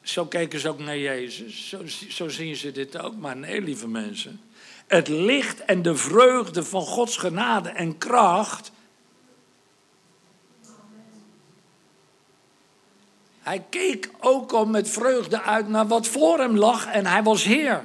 Zo 0.02 0.26
keken 0.26 0.60
ze 0.60 0.68
ook 0.68 0.78
naar 0.78 0.98
Jezus, 0.98 1.68
zo, 1.68 1.78
zo 2.08 2.28
zien 2.28 2.56
ze 2.56 2.72
dit 2.72 2.98
ook. 2.98 3.16
Maar 3.16 3.36
nee, 3.36 3.62
lieve 3.62 3.88
mensen, 3.88 4.40
het 4.86 5.08
licht 5.08 5.64
en 5.64 5.82
de 5.82 5.94
vreugde 5.94 6.64
van 6.64 6.82
Gods 6.82 7.16
genade 7.16 7.68
en 7.68 7.98
kracht 7.98 8.72
Hij 13.40 13.64
keek 13.70 14.10
ook 14.20 14.52
al 14.52 14.66
met 14.66 14.90
vreugde 14.90 15.42
uit 15.42 15.68
naar 15.68 15.86
wat 15.86 16.06
voor 16.06 16.38
hem 16.38 16.56
lag 16.56 16.86
en 16.86 17.06
hij 17.06 17.22
was 17.22 17.44
Heer. 17.44 17.84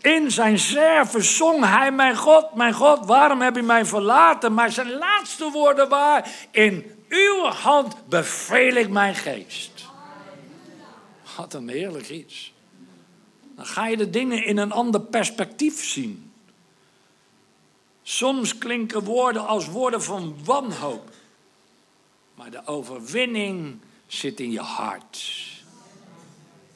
In 0.00 0.30
zijn 0.30 0.58
zerven 0.58 1.24
zong 1.24 1.64
hij, 1.64 1.92
mijn 1.92 2.16
God, 2.16 2.54
mijn 2.54 2.72
God, 2.72 3.06
waarom 3.06 3.40
heb 3.40 3.56
je 3.56 3.62
mij 3.62 3.84
verlaten? 3.84 4.54
Maar 4.54 4.72
zijn 4.72 4.92
laatste 4.92 5.50
woorden 5.50 5.88
waren, 5.88 6.30
in 6.50 6.96
uw 7.08 7.44
hand 7.44 8.08
beveel 8.08 8.74
ik 8.74 8.88
mijn 8.88 9.14
geest. 9.14 9.86
Wat 11.36 11.54
een 11.54 11.68
heerlijk 11.68 12.08
iets. 12.08 12.54
Dan 13.56 13.66
ga 13.66 13.86
je 13.86 13.96
de 13.96 14.10
dingen 14.10 14.44
in 14.44 14.56
een 14.56 14.72
ander 14.72 15.00
perspectief 15.00 15.84
zien. 15.84 16.32
Soms 18.02 18.58
klinken 18.58 19.04
woorden 19.04 19.46
als 19.46 19.66
woorden 19.68 20.02
van 20.02 20.36
wanhoop. 20.44 21.10
Maar 22.36 22.50
de 22.50 22.66
overwinning 22.66 23.80
zit 24.06 24.40
in 24.40 24.50
je 24.50 24.60
hart. 24.60 25.44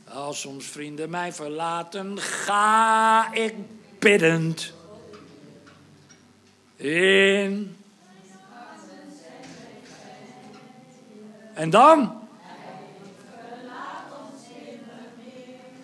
Als 0.04 0.40
soms 0.40 0.66
vrienden 0.66 1.10
mij 1.10 1.32
verlaten, 1.32 2.18
ga 2.18 3.32
ik 3.32 3.54
biddend 3.98 4.72
in. 6.76 7.76
En 11.54 11.70
dan? 11.70 12.20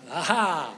Aha. 0.09 0.69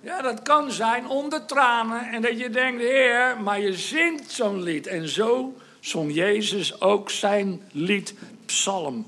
Ja, 0.00 0.22
dat 0.22 0.42
kan 0.42 0.70
zijn 0.70 1.08
onder 1.08 1.46
tranen 1.46 2.12
en 2.12 2.22
dat 2.22 2.38
je 2.38 2.50
denkt, 2.50 2.80
Heer, 2.80 3.40
maar 3.40 3.60
je 3.60 3.74
zingt 3.74 4.30
zo'n 4.30 4.62
lied. 4.62 4.86
En 4.86 5.08
zo 5.08 5.56
zong 5.86 6.14
Jezus 6.14 6.80
ook 6.80 7.10
zijn 7.10 7.62
lied 7.72 8.14
Psalm. 8.46 9.06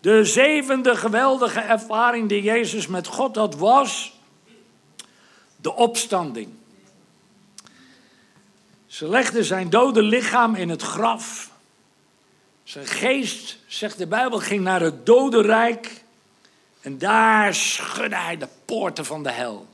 De 0.00 0.24
zevende 0.24 0.96
geweldige 0.96 1.60
ervaring 1.60 2.28
die 2.28 2.42
Jezus 2.42 2.86
met 2.86 3.06
God 3.06 3.36
had 3.36 3.54
was 3.54 4.18
de 5.56 5.74
opstanding. 5.74 6.48
Ze 8.86 9.08
legden 9.08 9.44
zijn 9.44 9.70
dode 9.70 10.02
lichaam 10.02 10.54
in 10.54 10.68
het 10.68 10.82
graf. 10.82 11.50
Zijn 12.64 12.86
geest, 12.86 13.58
zegt 13.66 13.98
de 13.98 14.06
Bijbel, 14.06 14.38
ging 14.38 14.62
naar 14.62 14.80
het 14.80 15.06
dodenrijk. 15.06 16.04
En 16.80 16.98
daar 16.98 17.54
schudde 17.54 18.16
hij 18.16 18.36
de 18.36 18.48
poorten 18.64 19.04
van 19.04 19.22
de 19.22 19.32
hel. 19.32 19.68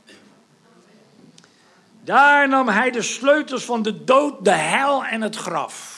Daar 2.05 2.49
nam 2.49 2.69
hij 2.69 2.91
de 2.91 3.03
sleutels 3.03 3.65
van 3.65 3.83
de 3.83 4.05
dood, 4.05 4.45
de 4.45 4.51
hel 4.51 5.05
en 5.05 5.21
het 5.21 5.37
graf. 5.37 5.96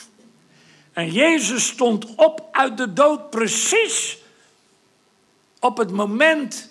En 0.99 1.11
Jezus 1.11 1.67
stond 1.67 2.15
op 2.15 2.47
uit 2.51 2.77
de 2.77 2.93
dood 2.93 3.29
precies 3.29 4.17
op 5.59 5.77
het 5.77 5.91
moment 5.91 6.69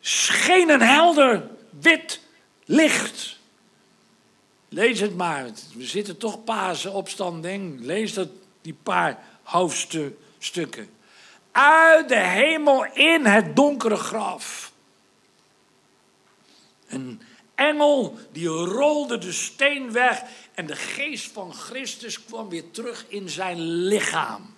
scheen 0.00 0.68
een 0.68 0.82
helder 0.82 1.50
wit 1.80 2.20
licht. 2.64 3.38
Lees 4.68 5.00
het 5.00 5.16
maar. 5.16 5.44
We 5.74 5.84
zitten 5.84 6.16
toch 6.16 6.44
Pasen 6.44 6.92
opstanding. 6.92 7.80
Lees 7.80 8.14
dat, 8.14 8.28
die 8.60 8.76
paar 8.82 9.18
hoofdstukken. 9.42 10.90
Uit 11.52 12.08
de 12.08 12.18
hemel 12.18 12.84
in 12.84 13.26
het 13.26 13.56
donkere 13.56 13.96
graf. 13.96 14.72
Een 16.88 17.22
engel 17.54 18.18
die 18.32 18.48
rolde 18.48 19.18
de 19.18 19.32
steen 19.32 19.92
weg 19.92 20.22
en 20.56 20.66
de 20.66 20.76
geest 20.76 21.32
van 21.32 21.54
Christus 21.54 22.24
kwam 22.24 22.48
weer 22.48 22.70
terug 22.70 23.04
in 23.08 23.28
zijn 23.28 23.60
lichaam. 23.60 24.54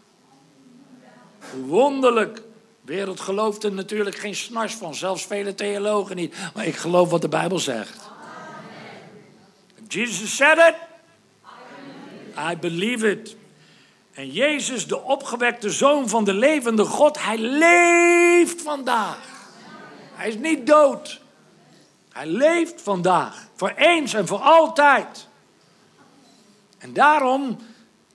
Wonderlijk. 1.67 2.37
De 2.37 2.95
wereld 2.95 3.21
gelooft 3.21 3.65
er 3.65 3.73
natuurlijk 3.73 4.17
geen 4.17 4.35
snars 4.35 4.75
van, 4.75 4.95
zelfs 4.95 5.27
vele 5.27 5.55
theologen 5.55 6.17
niet. 6.17 6.35
Maar 6.55 6.67
ik 6.67 6.77
geloof 6.77 7.11
wat 7.11 7.21
de 7.21 7.29
Bijbel 7.29 7.59
zegt. 7.59 8.11
Jesus 9.89 10.37
said 10.37 10.59
it. 10.59 10.75
I 12.53 12.57
believe 12.57 13.11
it. 13.11 13.37
En 14.13 14.31
Jezus, 14.31 14.87
de 14.87 15.03
opgewekte 15.03 15.71
zoon 15.71 16.09
van 16.09 16.25
de 16.25 16.35
levende 16.35 16.85
God, 16.85 17.23
hij 17.23 17.39
leeft 17.39 18.63
vandaag. 18.63 19.19
Hij 20.15 20.29
is 20.29 20.37
niet 20.37 20.67
dood. 20.67 21.21
Hij 22.11 22.27
leeft 22.27 22.83
vandaag. 22.83 23.49
Voor 23.55 23.73
eens 23.77 24.15
en 24.15 24.27
voor 24.27 24.41
altijd. 24.41 25.28
En 26.79 26.93
daarom 26.93 27.59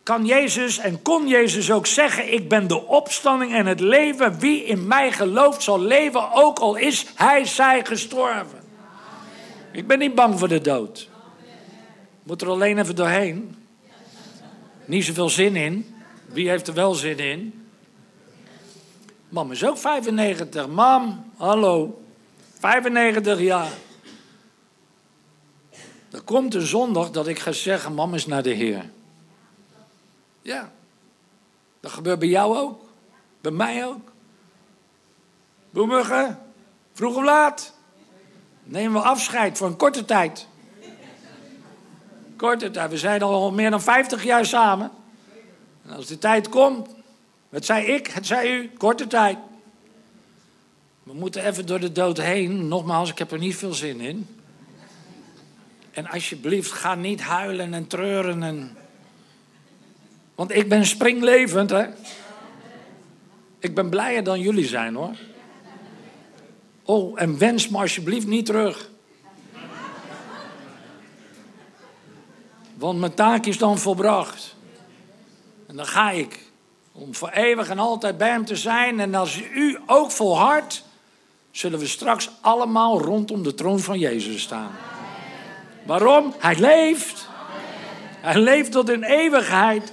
kan 0.04 0.26
Jezus 0.26 0.78
en 0.78 1.02
kon 1.02 1.28
Jezus 1.28 1.72
ook 1.72 1.88
zeggen: 1.88 2.34
Ik 2.34 2.50
ben 2.50 2.68
de 2.68 2.88
opstanding 2.88 3.54
en 3.54 3.66
het 3.66 3.80
leven. 3.80 4.40
Wie 4.40 4.64
in 4.64 4.88
mij 4.88 5.12
gelooft 5.12 5.64
zal 5.64 5.80
leven, 5.80 6.32
ook 6.32 6.60
al 6.60 6.76
is 6.76 7.06
hij 7.16 7.46
zij 7.46 7.86
gestorven. 7.86 8.62
Ik 9.72 9.88
ben 9.88 10.00
niet 10.00 10.16
bang 10.16 10.40
voor 10.40 10.48
de 10.48 10.62
dood. 10.62 11.10
Moet 12.24 12.42
er 12.42 12.48
alleen 12.48 12.78
even 12.80 12.96
doorheen. 12.96 13.56
Niet 14.86 15.06
zoveel 15.06 15.30
zin 15.30 15.56
in. 15.56 15.96
Wie 16.26 16.50
heeft 16.50 16.68
er 16.68 16.74
wel 16.74 16.94
zin 16.94 17.20
in? 17.20 17.68
Mam 19.30 19.52
is 19.52 19.66
ook 19.66 19.78
95. 19.78 20.68
Mam, 20.68 21.32
hallo. 21.38 22.02
95 22.60 23.40
jaar. 23.40 23.72
Er 26.14 26.22
komt 26.22 26.54
een 26.54 26.66
zondag 26.66 27.12
dat 27.12 27.28
ik 27.28 27.40
ga 27.40 27.52
zeggen: 27.52 27.94
Mam 27.94 28.14
is 28.14 28.26
naar 28.26 28.44
de 28.44 28.50
Heer. 28.50 28.90
Ja. 30.42 30.72
Dat 31.80 31.92
gebeurt 31.92 32.20
bij 32.20 32.28
jou 32.28 32.58
ook. 32.58 32.82
Bij 33.42 33.52
mij 33.52 33.86
ook. 33.86 34.12
Boemuggen, 35.70 36.40
vroeg 36.94 37.16
of 37.16 37.24
laat. 37.24 37.74
Nemen 38.64 39.02
we 39.02 39.08
afscheid 39.08 39.58
voor 39.58 39.68
een 39.68 39.78
korte 39.78 40.06
tijd. 40.06 40.48
Korte 42.36 42.72
tijd. 42.72 42.90
We 42.90 42.98
zijn 42.98 43.22
al 43.22 43.52
meer 43.52 43.70
dan 43.70 43.82
50 43.82 44.24
jaar 44.24 44.46
samen. 44.46 44.92
En 45.86 45.96
als 45.96 46.08
de 46.08 46.18
tijd 46.18 46.50
komt, 46.50 46.90
het 47.50 47.66
zei 47.66 47.86
ik, 47.86 48.08
het 48.08 48.26
zei 48.26 48.58
u, 48.58 48.72
korte 48.78 49.08
tijd. 49.08 49.38
We 51.04 51.14
moeten 51.14 51.46
even 51.46 51.66
door 51.66 51.80
de 51.80 51.92
dood 51.92 52.18
heen. 52.18 52.68
Nogmaals, 52.68 53.10
ik 53.10 53.18
heb 53.18 53.32
er 53.32 53.40
niet 53.40 53.56
veel 53.56 53.74
zin 53.74 54.00
in. 54.00 54.28
En 55.94 56.08
alsjeblieft, 56.08 56.72
ga 56.72 56.96
niet 56.96 57.22
huilen 57.22 57.74
en 57.74 57.88
treuren. 57.88 58.44
En... 58.44 58.78
Want 60.36 60.52
ik 60.52 60.70
ben 60.70 60.86
springlevend, 60.86 61.70
hè. 61.70 61.86
Ik 63.60 63.76
ben 63.76 63.90
blijer 63.90 64.24
dan 64.24 64.40
jullie 64.40 64.68
zijn, 64.68 64.96
hoor. 64.96 65.16
Oh, 66.84 67.22
en 67.22 67.38
wens 67.38 67.70
me 67.70 67.78
alsjeblieft 67.78 68.28
niet 68.28 68.46
terug. 68.46 68.90
Want 72.74 73.00
mijn 73.00 73.14
taak 73.14 73.46
is 73.46 73.58
dan 73.58 73.78
volbracht. 73.78 74.56
En 75.68 75.76
dan 75.76 75.86
ga 75.86 76.12
ik. 76.12 76.40
Om 76.92 77.16
voor 77.16 77.30
eeuwig 77.30 77.70
en 77.70 77.80
altijd 77.80 78.18
bij 78.18 78.30
hem 78.30 78.46
te 78.46 78.56
zijn. 78.56 79.00
En 79.00 79.16
als 79.16 79.42
u 79.54 79.80
ook 79.86 80.12
volhardt, 80.12 80.84
zullen 81.52 81.80
we 81.80 81.88
straks 81.88 82.30
allemaal 82.42 83.02
rondom 83.02 83.44
de 83.44 83.54
troon 83.54 83.80
van 83.80 84.00
Jezus 84.00 84.42
staan. 84.42 84.72
Waarom? 85.86 86.34
Hij 86.38 86.60
leeft. 86.60 87.28
Hij 88.22 88.40
leeft 88.40 88.72
tot 88.72 88.90
in 88.90 89.04
eeuwigheid. 89.04 89.92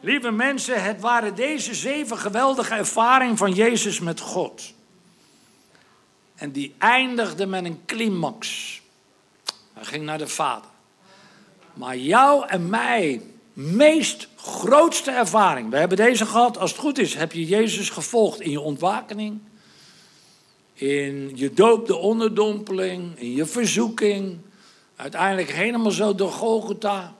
Lieve 0.00 0.30
mensen, 0.30 0.82
het 0.82 1.00
waren 1.00 1.34
deze 1.34 1.74
zeven 1.74 2.18
geweldige 2.18 2.74
ervaringen 2.74 3.36
van 3.36 3.52
Jezus 3.52 4.00
met 4.00 4.20
God. 4.20 4.72
En 6.34 6.52
die 6.52 6.74
eindigde 6.78 7.46
met 7.46 7.64
een 7.64 7.80
climax. 7.86 8.80
Hij 9.72 9.84
ging 9.84 10.04
naar 10.04 10.18
de 10.18 10.28
Vader. 10.28 10.70
Maar 11.74 11.96
jou 11.96 12.46
en 12.48 12.68
mij, 12.68 13.22
meest 13.52 14.28
grootste 14.36 15.10
ervaring. 15.10 15.70
We 15.70 15.76
hebben 15.76 15.96
deze 15.96 16.26
gehad, 16.26 16.58
als 16.58 16.70
het 16.70 16.80
goed 16.80 16.98
is, 16.98 17.14
heb 17.14 17.32
je 17.32 17.44
Jezus 17.44 17.90
gevolgd 17.90 18.40
in 18.40 18.50
je 18.50 18.60
ontwakening. 18.60 19.40
In 20.74 21.32
je 21.34 21.52
doop, 21.52 21.86
de 21.86 21.96
onderdompeling, 21.96 23.18
in 23.18 23.32
je 23.32 23.46
verzoeking. 23.46 24.38
Uiteindelijk 25.00 25.50
helemaal 25.50 25.90
zo 25.90 26.14
door 26.14 26.32
Golgotha. 26.32 27.14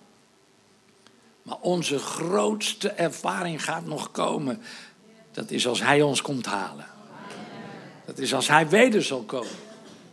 Maar 1.43 1.57
onze 1.61 1.99
grootste 1.99 2.89
ervaring 2.89 3.65
gaat 3.65 3.87
nog 3.87 4.11
komen. 4.11 4.63
Dat 5.33 5.51
is 5.51 5.67
als 5.67 5.83
Hij 5.83 6.03
ons 6.03 6.23
komt 6.23 6.47
halen. 6.47 6.87
Dat 8.07 8.19
is 8.19 8.35
als 8.35 8.49
Hij 8.49 8.69
weder 8.69 9.03
zal 9.03 9.23
komen. 9.23 9.51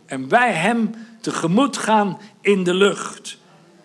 En 0.06 0.28
wij 0.28 0.52
Hem 0.52 0.94
tegemoet 1.20 1.76
gaan 1.76 2.20
in 2.40 2.64
de 2.64 2.74
lucht. 2.74 3.38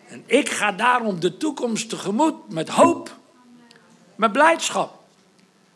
En 0.08 0.24
ik 0.26 0.50
ga 0.50 0.72
daarom 0.72 1.19
de 1.19 1.38
toekomst 1.38 1.89
tegemoet 1.89 2.50
met 2.50 2.69
hoop, 2.69 3.17
met 4.15 4.32
blijdschap. 4.32 5.00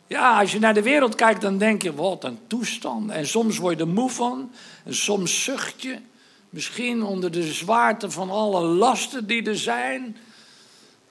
Ja, 0.08 0.40
als 0.40 0.52
je 0.52 0.60
naar 0.60 0.74
de 0.74 0.82
wereld 0.82 1.16
kijkt, 1.16 1.42
dan 1.42 1.58
denk 1.58 1.82
je, 1.82 1.94
wat 1.94 2.24
een 2.24 2.40
toestand. 2.48 3.10
En 3.10 3.28
soms 3.28 3.58
word 3.58 3.78
je 3.78 3.84
er 3.84 3.90
moe 3.90 4.10
van, 4.10 4.52
en 4.84 4.96
soms 4.96 5.44
zucht 5.44 5.82
je. 5.82 6.00
Misschien 6.58 7.04
onder 7.04 7.32
de 7.32 7.54
zwaarte 7.54 8.12
van 8.12 8.30
alle 8.30 8.62
lasten 8.62 9.28
die 9.28 9.44
er 9.44 9.58
zijn. 9.58 10.18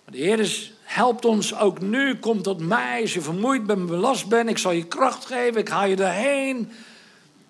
Maar 0.05 0.15
de 0.15 0.19
Heer 0.19 0.71
helpt 0.83 1.25
ons 1.25 1.59
ook 1.59 1.81
nu. 1.81 2.19
Kom 2.19 2.43
tot 2.43 2.61
mij 2.61 3.01
als 3.01 3.15
je 3.15 3.21
vermoeid 3.21 3.67
bent, 3.67 3.87
belast 3.87 4.29
bent. 4.29 4.49
Ik 4.49 4.59
zal 4.59 4.73
je 4.73 4.85
kracht 4.85 5.27
geven, 5.27 5.61
ik 5.61 5.69
haal 5.69 5.87
je 5.87 5.97
erheen. 5.97 6.73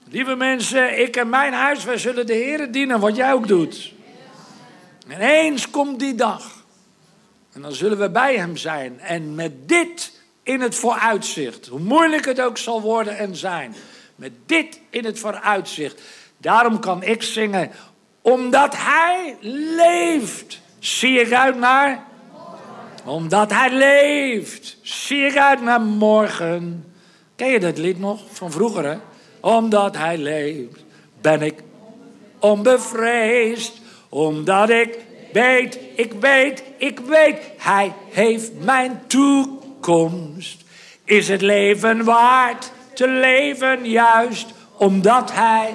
Lieve 0.09 0.35
mensen, 0.35 1.01
ik 1.01 1.17
en 1.17 1.29
mijn 1.29 1.53
huis, 1.53 1.85
wij 1.85 1.99
zullen 1.99 2.27
de 2.27 2.33
Heer 2.33 2.73
dienen, 2.73 3.01
wat 3.01 3.17
jij 3.17 3.33
ook 3.33 3.49
doet. 3.49 3.93
En 5.07 5.21
eens 5.21 5.71
komt 5.71 5.99
die 5.99 6.15
dag. 6.15 6.65
En 7.53 7.63
dan 7.63 7.73
zullen 7.73 7.99
we 7.99 8.11
bij 8.11 8.37
hem 8.37 8.57
zijn. 8.57 9.01
En 9.01 9.35
met 9.35 9.69
dit 9.69 10.21
in 10.43 10.61
het 10.61 10.75
vooruitzicht. 10.75 11.67
Hoe 11.67 11.81
moeilijk 11.81 12.25
het 12.25 12.41
ook 12.41 12.59
zal 12.59 12.81
worden 12.81 13.19
en 13.19 13.37
zijn. 13.37 13.75
Met 14.17 14.33
dit 14.47 14.81
in 14.91 15.05
het 15.05 15.19
vooruitzicht. 15.19 16.01
Daarom 16.39 16.81
kan 16.81 17.03
ik 17.03 17.23
zingen. 17.23 17.71
Omdat 18.23 18.75
hij 18.77 19.37
leeft. 19.77 20.61
Zie 20.79 21.21
ik 21.21 21.33
uit 21.33 21.59
naar. 21.59 22.05
Omdat 23.05 23.53
hij 23.53 23.71
leeft. 23.71 24.77
Zie 24.83 25.25
ik 25.25 25.37
uit 25.37 25.63
naar 25.63 25.81
morgen. 25.81 26.93
Ken 27.37 27.49
je 27.49 27.61
dat 27.61 27.79
lied 27.79 27.99
nog 27.99 28.21
van 28.33 28.51
vroeger 28.51 28.85
hè? 28.85 28.97
Omdat 29.41 29.97
hij 29.97 30.19
leeft. 30.19 30.85
Ben 31.21 31.43
ik 31.43 31.63
onbevreesd 32.39 33.81
omdat 34.09 34.71
ik 34.71 34.99
weet, 35.33 35.79
ik 35.95 36.13
weet, 36.13 36.63
ik 36.77 36.99
weet, 36.99 37.39
Hij 37.57 37.93
heeft 38.11 38.53
mijn 38.65 39.03
toekomst. 39.07 40.65
Is 41.05 41.29
het 41.29 41.43
leven 41.43 42.05
waard 42.05 42.73
te 42.95 43.09
leven 43.09 43.91
juist 43.91 44.47
omdat 44.77 45.33
Hij. 45.33 45.75